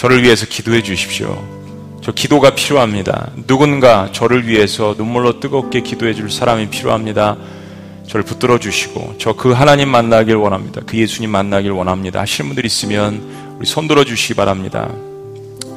[0.00, 1.36] 저를 위해서 기도해 주십시오.
[2.00, 3.32] 저 기도가 필요합니다.
[3.46, 7.36] 누군가 저를 위해서 눈물로 뜨겁게 기도해 줄 사람이 필요합니다.
[8.08, 10.80] 저를 붙들어 주시고 저 그 하나님 만나길 원합니다.
[10.86, 12.18] 그 예수님 만나길 원합니다.
[12.18, 14.88] 하시는 분들 있으면 우리 손 들어 주시기 바랍니다.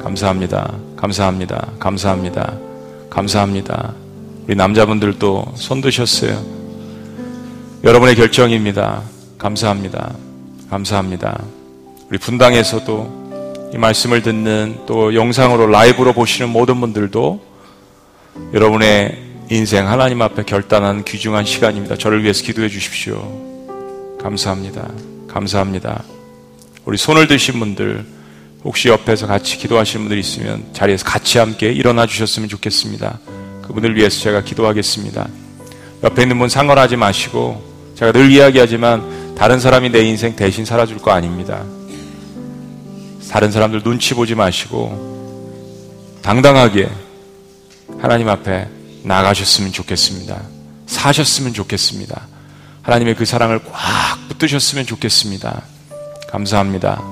[0.02, 0.72] 감사합니다.
[0.96, 1.72] 감사합니다.
[1.78, 2.54] 감사합니다.
[3.10, 3.92] 감사합니다.
[4.46, 6.42] 우리 남자분들도 손 드셨어요.
[7.84, 9.02] 여러분의 결정입니다.
[9.36, 10.14] 감사합니다.
[10.70, 11.42] 감사합니다.
[12.08, 13.23] 우리 분당에서도
[13.74, 17.44] 이 말씀을 듣는 또 영상으로 라이브로 보시는 모든 분들도
[18.52, 19.18] 여러분의
[19.50, 21.96] 인생 하나님 앞에 결단한 귀중한 시간입니다.
[21.96, 23.16] 저를 위해서 기도해 주십시오.
[24.22, 24.88] 감사합니다.
[25.26, 26.04] 감사합니다.
[26.84, 28.06] 우리 손을 드신 분들
[28.62, 33.18] 혹시 옆에서 같이 기도하시는 분들 있으면 자리에서 같이 함께 일어나 주셨으면 좋겠습니다.
[33.62, 35.28] 그분을 위해서 제가 기도하겠습니다.
[36.04, 37.60] 옆에 있는 분 상관하지 마시고
[37.96, 41.64] 제가 늘 이야기하지만 다른 사람이 내 인생 대신 살아줄 거 아닙니다.
[43.30, 45.14] 다른 사람들 눈치 보지 마시고
[46.22, 46.88] 당당하게
[48.00, 48.68] 하나님 앞에
[49.02, 50.40] 나가셨으면 좋겠습니다.
[50.86, 52.26] 사셨으면 좋겠습니다.
[52.82, 55.62] 하나님의 그 사랑을 꽉 붙드셨으면 좋겠습니다.
[56.28, 57.02] 감사합니다.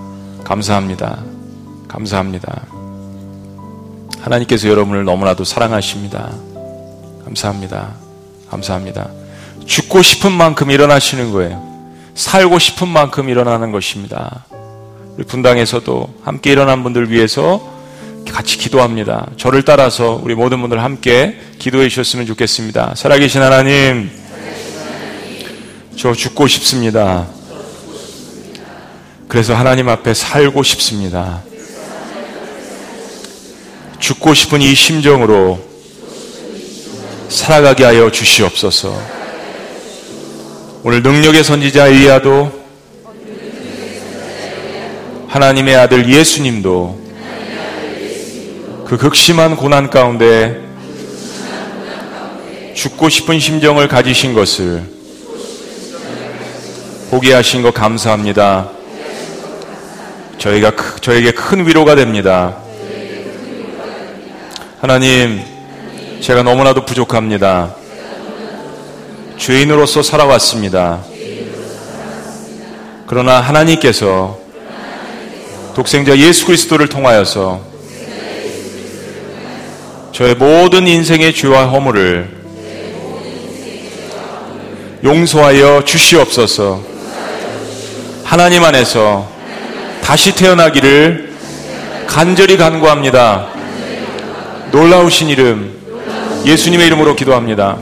[0.44, 1.22] 감사합니다.
[1.88, 2.66] 감사합니다.
[4.20, 6.32] 하나님께서 여러분을 너무나도 사랑하십니다.
[7.24, 7.94] 감사합니다.
[8.50, 9.10] 감사합니다.
[9.66, 11.62] 죽고 싶은 만큼 일어나시는 거예요.
[12.14, 14.44] 살고 싶은 만큼 일어나는 것입니다.
[15.16, 17.70] 우리 분당에서도 함께 일어난 분들 위해서
[18.30, 19.28] 같이 기도합니다.
[19.36, 22.94] 저를 따라서 우리 모든 분들 함께 기도해 주셨으면 좋겠습니다.
[22.96, 24.10] 살아계신 하나님,
[25.96, 27.26] 저 죽고 싶습니다.
[29.28, 31.42] 그래서 하나님 앞에 살고 싶습니다.
[33.98, 35.60] 죽고 싶은 이 심정으로
[37.28, 38.98] 살아가게 하여 주시옵소서.
[40.84, 42.61] 오늘 능력의 선지자 엘리야도
[45.32, 47.00] 하나님의 아들 예수님도
[48.86, 50.62] 그 극심한 고난 가운데
[52.74, 54.82] 죽고 싶은 심정을 가지신 것을
[57.10, 58.68] 보게 하신 것 감사합니다.
[60.36, 62.58] 저희가 저에게 큰 위로가 됩니다.
[64.82, 65.40] 하나님,
[66.20, 67.74] 제가 너무나도 부족합니다.
[69.38, 71.02] 죄인으로서 살아왔습니다.
[73.06, 74.41] 그러나 하나님께서
[75.74, 77.60] 독생자 예수 그리스도를 통하여서
[80.12, 82.28] 저의 모든 인생의 죄와 허물을
[85.02, 86.82] 용서하여 주시옵소서.
[88.22, 89.28] 하나님 안에서
[90.02, 91.32] 다시 태어나기를
[92.06, 93.48] 간절히 간구합니다.
[94.70, 95.72] 놀라우신 이름
[96.44, 97.78] 예수님의 이름으로 기도합니다.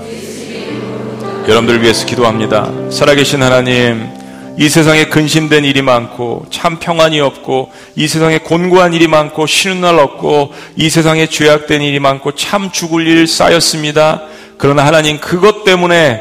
[1.48, 2.70] 여러분들을 위해서 기도합니다.
[2.90, 4.19] 살아계신 하나님,
[4.60, 9.98] 이 세상에 근심된 일이 많고 참 평안이 없고 이 세상에 곤고한 일이 많고 쉬는 날
[9.98, 14.20] 없고 이 세상에 죄악된 일이 많고 참 죽을 일 쌓였습니다.
[14.58, 16.20] 그러나 하나님 그것 때문에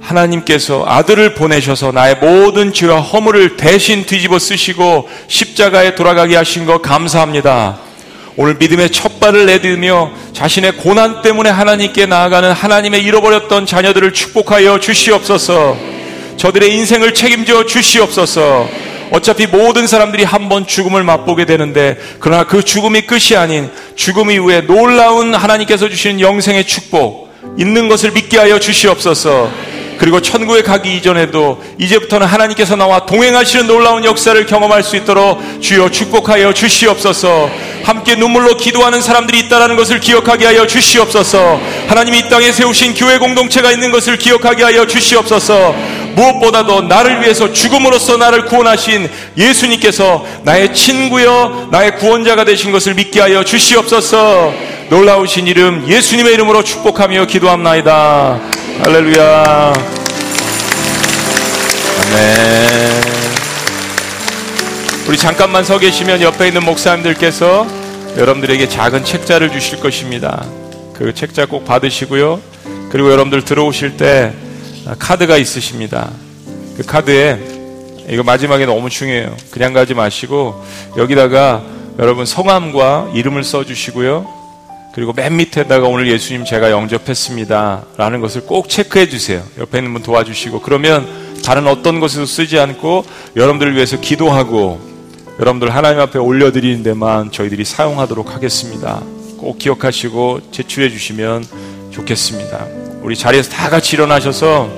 [0.00, 7.78] 하나님께서 아들을 보내셔서 나의 모든 죄와 허물을 대신 뒤집어 쓰시고 십자가에 돌아가게 하신 것 감사합니다.
[8.36, 15.93] 오늘 믿음의 첫 발을 내딛으며 자신의 고난 때문에 하나님께 나아가는 하나님의 잃어버렸던 자녀들을 축복하여 주시옵소서.
[16.44, 18.68] 저들의 인생을 책임져 주시옵소서.
[19.12, 24.60] 어차피 모든 사람들이 한 번 죽음을 맛보게 되는데 그러나 그 죽음이 끝이 아닌 죽음 이후에
[24.60, 29.50] 놀라운 하나님께서 주신 영생의 축복 있는 것을 믿게 하여 주시옵소서.
[29.96, 36.52] 그리고 천국에 가기 이전에도 이제부터는 하나님께서 나와 동행하시는 놀라운 역사를 경험할 수 있도록 주여 축복하여
[36.52, 37.48] 주시옵소서.
[37.84, 41.60] 함께 눈물로 기도하는 사람들이 있다는 것을 기억하게 하여 주시옵소서.
[41.86, 46.03] 하나님이 이 땅에 세우신 교회 공동체가 있는 것을 기억하게 하여 주시옵소서.
[46.14, 53.44] 무엇보다도 나를 위해서 죽음으로써 나를 구원하신 예수님께서 나의 친구여 나의 구원자가 되신 것을 믿게 하여
[53.44, 54.52] 주시옵소서.
[54.90, 58.40] 놀라우신 이름 예수님의 이름으로 축복하며 기도합나이다.
[58.82, 59.72] 할렐루야.
[62.02, 63.04] 아멘.
[65.08, 67.66] 우리 잠깐만 서 계시면 옆에 있는 목사님들께서
[68.16, 70.44] 여러분들에게 작은 책자를 주실 것입니다.
[70.94, 72.40] 그 책자 꼭 받으시고요.
[72.90, 74.32] 그리고 여러분들 들어오실 때
[74.98, 76.10] 카드가 있으십니다.
[76.76, 77.38] 그 카드에
[78.08, 79.36] 이거 마지막에 너무 중요해요.
[79.50, 80.62] 그냥 가지 마시고
[80.96, 81.62] 여기다가
[81.98, 84.44] 여러분 성함과 이름을 써주시고요.
[84.94, 87.84] 그리고 맨 밑에다가 오늘 예수님 제가 영접했습니다.
[87.96, 89.42] 라는 것을 꼭 체크해 주세요.
[89.58, 90.60] 옆에 있는 분 도와주시고.
[90.60, 91.06] 그러면
[91.44, 93.04] 다른 어떤 것에도 쓰지 않고
[93.34, 94.80] 여러분들을 위해서 기도하고
[95.40, 99.02] 여러분들 하나님 앞에 올려드리는 데만 저희들이 사용하도록 하겠습니다.
[99.38, 101.44] 꼭 기억하시고 제출해 주시면
[101.90, 102.83] 좋겠습니다.
[103.04, 104.70] 우리 자리에서 다 같이 일어나셔서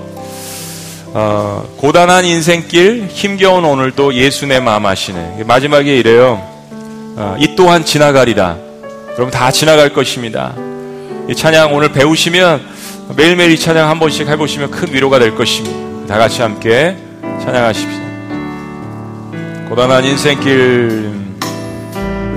[1.14, 5.45] 어, 고단한 인생길 힘겨운 오늘도 예수 내 마음 하시네.
[5.47, 6.43] 마지막에 이래요.
[7.16, 8.57] 어, 이 또한 지나가리라.
[9.11, 10.55] 여러분 다 지나갈 것입니다.
[11.29, 12.66] 이 찬양 오늘 배우시면
[13.16, 16.12] 매일매일 이 찬양 한 번씩 해보시면 큰 위로가 될 것입니다.
[16.12, 18.07] 다 같이 함께 찬양하십시오.
[19.68, 21.12] 고단한 인생길,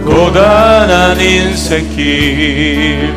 [0.05, 3.11] 고단한 인생길,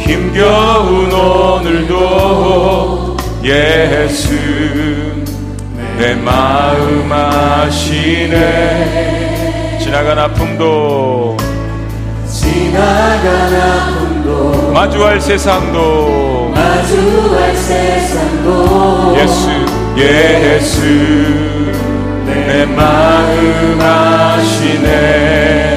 [0.00, 4.34] 힘겨운 오늘도 예수
[5.98, 8.38] 내 마음 아시네.
[9.82, 11.36] 지나간 아픔도
[12.28, 19.50] 지나간 아픔도 마주할 세상도 마주할 세상도 예수
[19.96, 20.80] 예수
[22.24, 25.69] 내 마음 아시네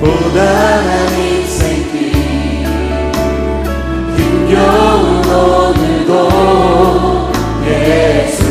[0.00, 2.12] 고단한 인생길.
[4.16, 6.10] 힘겨운 오늘도
[7.66, 8.42] 예수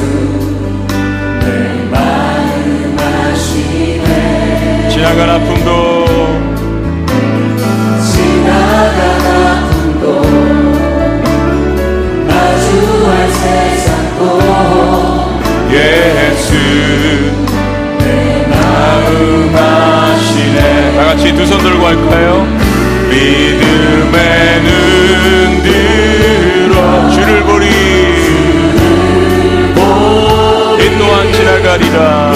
[1.39, 4.89] 내 마음 아시네.
[4.91, 6.05] 지나간 아픔도
[8.05, 10.05] 지나간 아픔도
[12.27, 14.21] 마주할 세상도
[15.71, 16.47] 예수
[21.29, 22.47] 같이 두 손 들고 할까요?
[23.09, 27.67] 믿음의 눈 들어 주를 보리.
[30.79, 32.33] 이 또한 지나가리라.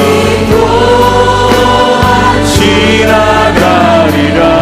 [3.24, 4.53] 지나가리라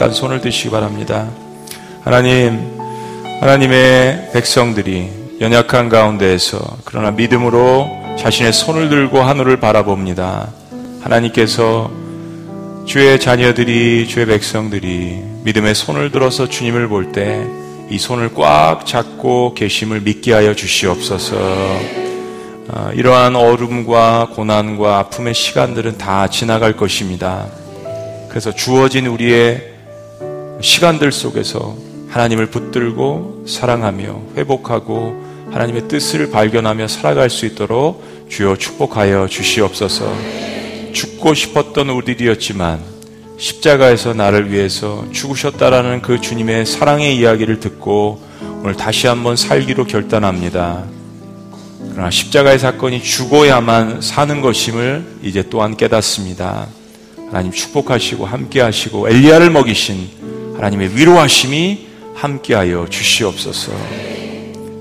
[0.00, 1.28] 잠깐 손을 드시기 바랍니다.
[2.02, 2.58] 하나님,
[3.42, 5.10] 하나님의 백성들이
[5.42, 7.86] 연약한 가운데에서 그러나 믿음으로
[8.18, 10.48] 자신의 손을 들고 하늘을 바라봅니다.
[11.02, 11.90] 하나님께서
[12.86, 17.46] 주의 자녀들이 주의 백성들이 믿음의 손을 들어서 주님을 볼 때
[17.90, 21.36] 이 손을 꽉 잡고 계심을 믿게 하여 주시옵소서.
[22.72, 27.48] 아, 이러한 어둠과 고난과 아픔의 시간들은 다 지나갈 것입니다.
[28.30, 29.69] 그래서 주어진 우리의
[30.60, 31.76] 시간들 속에서
[32.08, 40.12] 하나님을 붙들고 사랑하며 회복하고 하나님의 뜻을 발견하며 살아갈 수 있도록 주여 축복하여 주시옵소서.
[40.92, 42.80] 죽고 싶었던 우리들이었지만
[43.38, 48.20] 십자가에서 나를 위해서 죽으셨다라는 그 주님의 사랑의 이야기를 듣고
[48.62, 50.84] 오늘 다시 한번 살기로 결단합니다.
[51.92, 56.66] 그러나 십자가의 사건이 죽어야만 사는 것임을 이제 또한 깨닫습니다.
[57.28, 60.19] 하나님 축복하시고 함께 하시고 엘리야를 먹이신
[60.60, 63.72] 하나님의 위로하심이 함께하여 주시옵소서.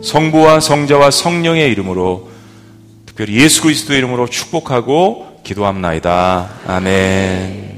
[0.03, 2.29] 성부와 성자와 성령의 이름으로
[3.05, 6.49] 특별히 예수 그리스도의 이름으로 축복하고 기도합나이다.
[6.67, 7.68] 아멘.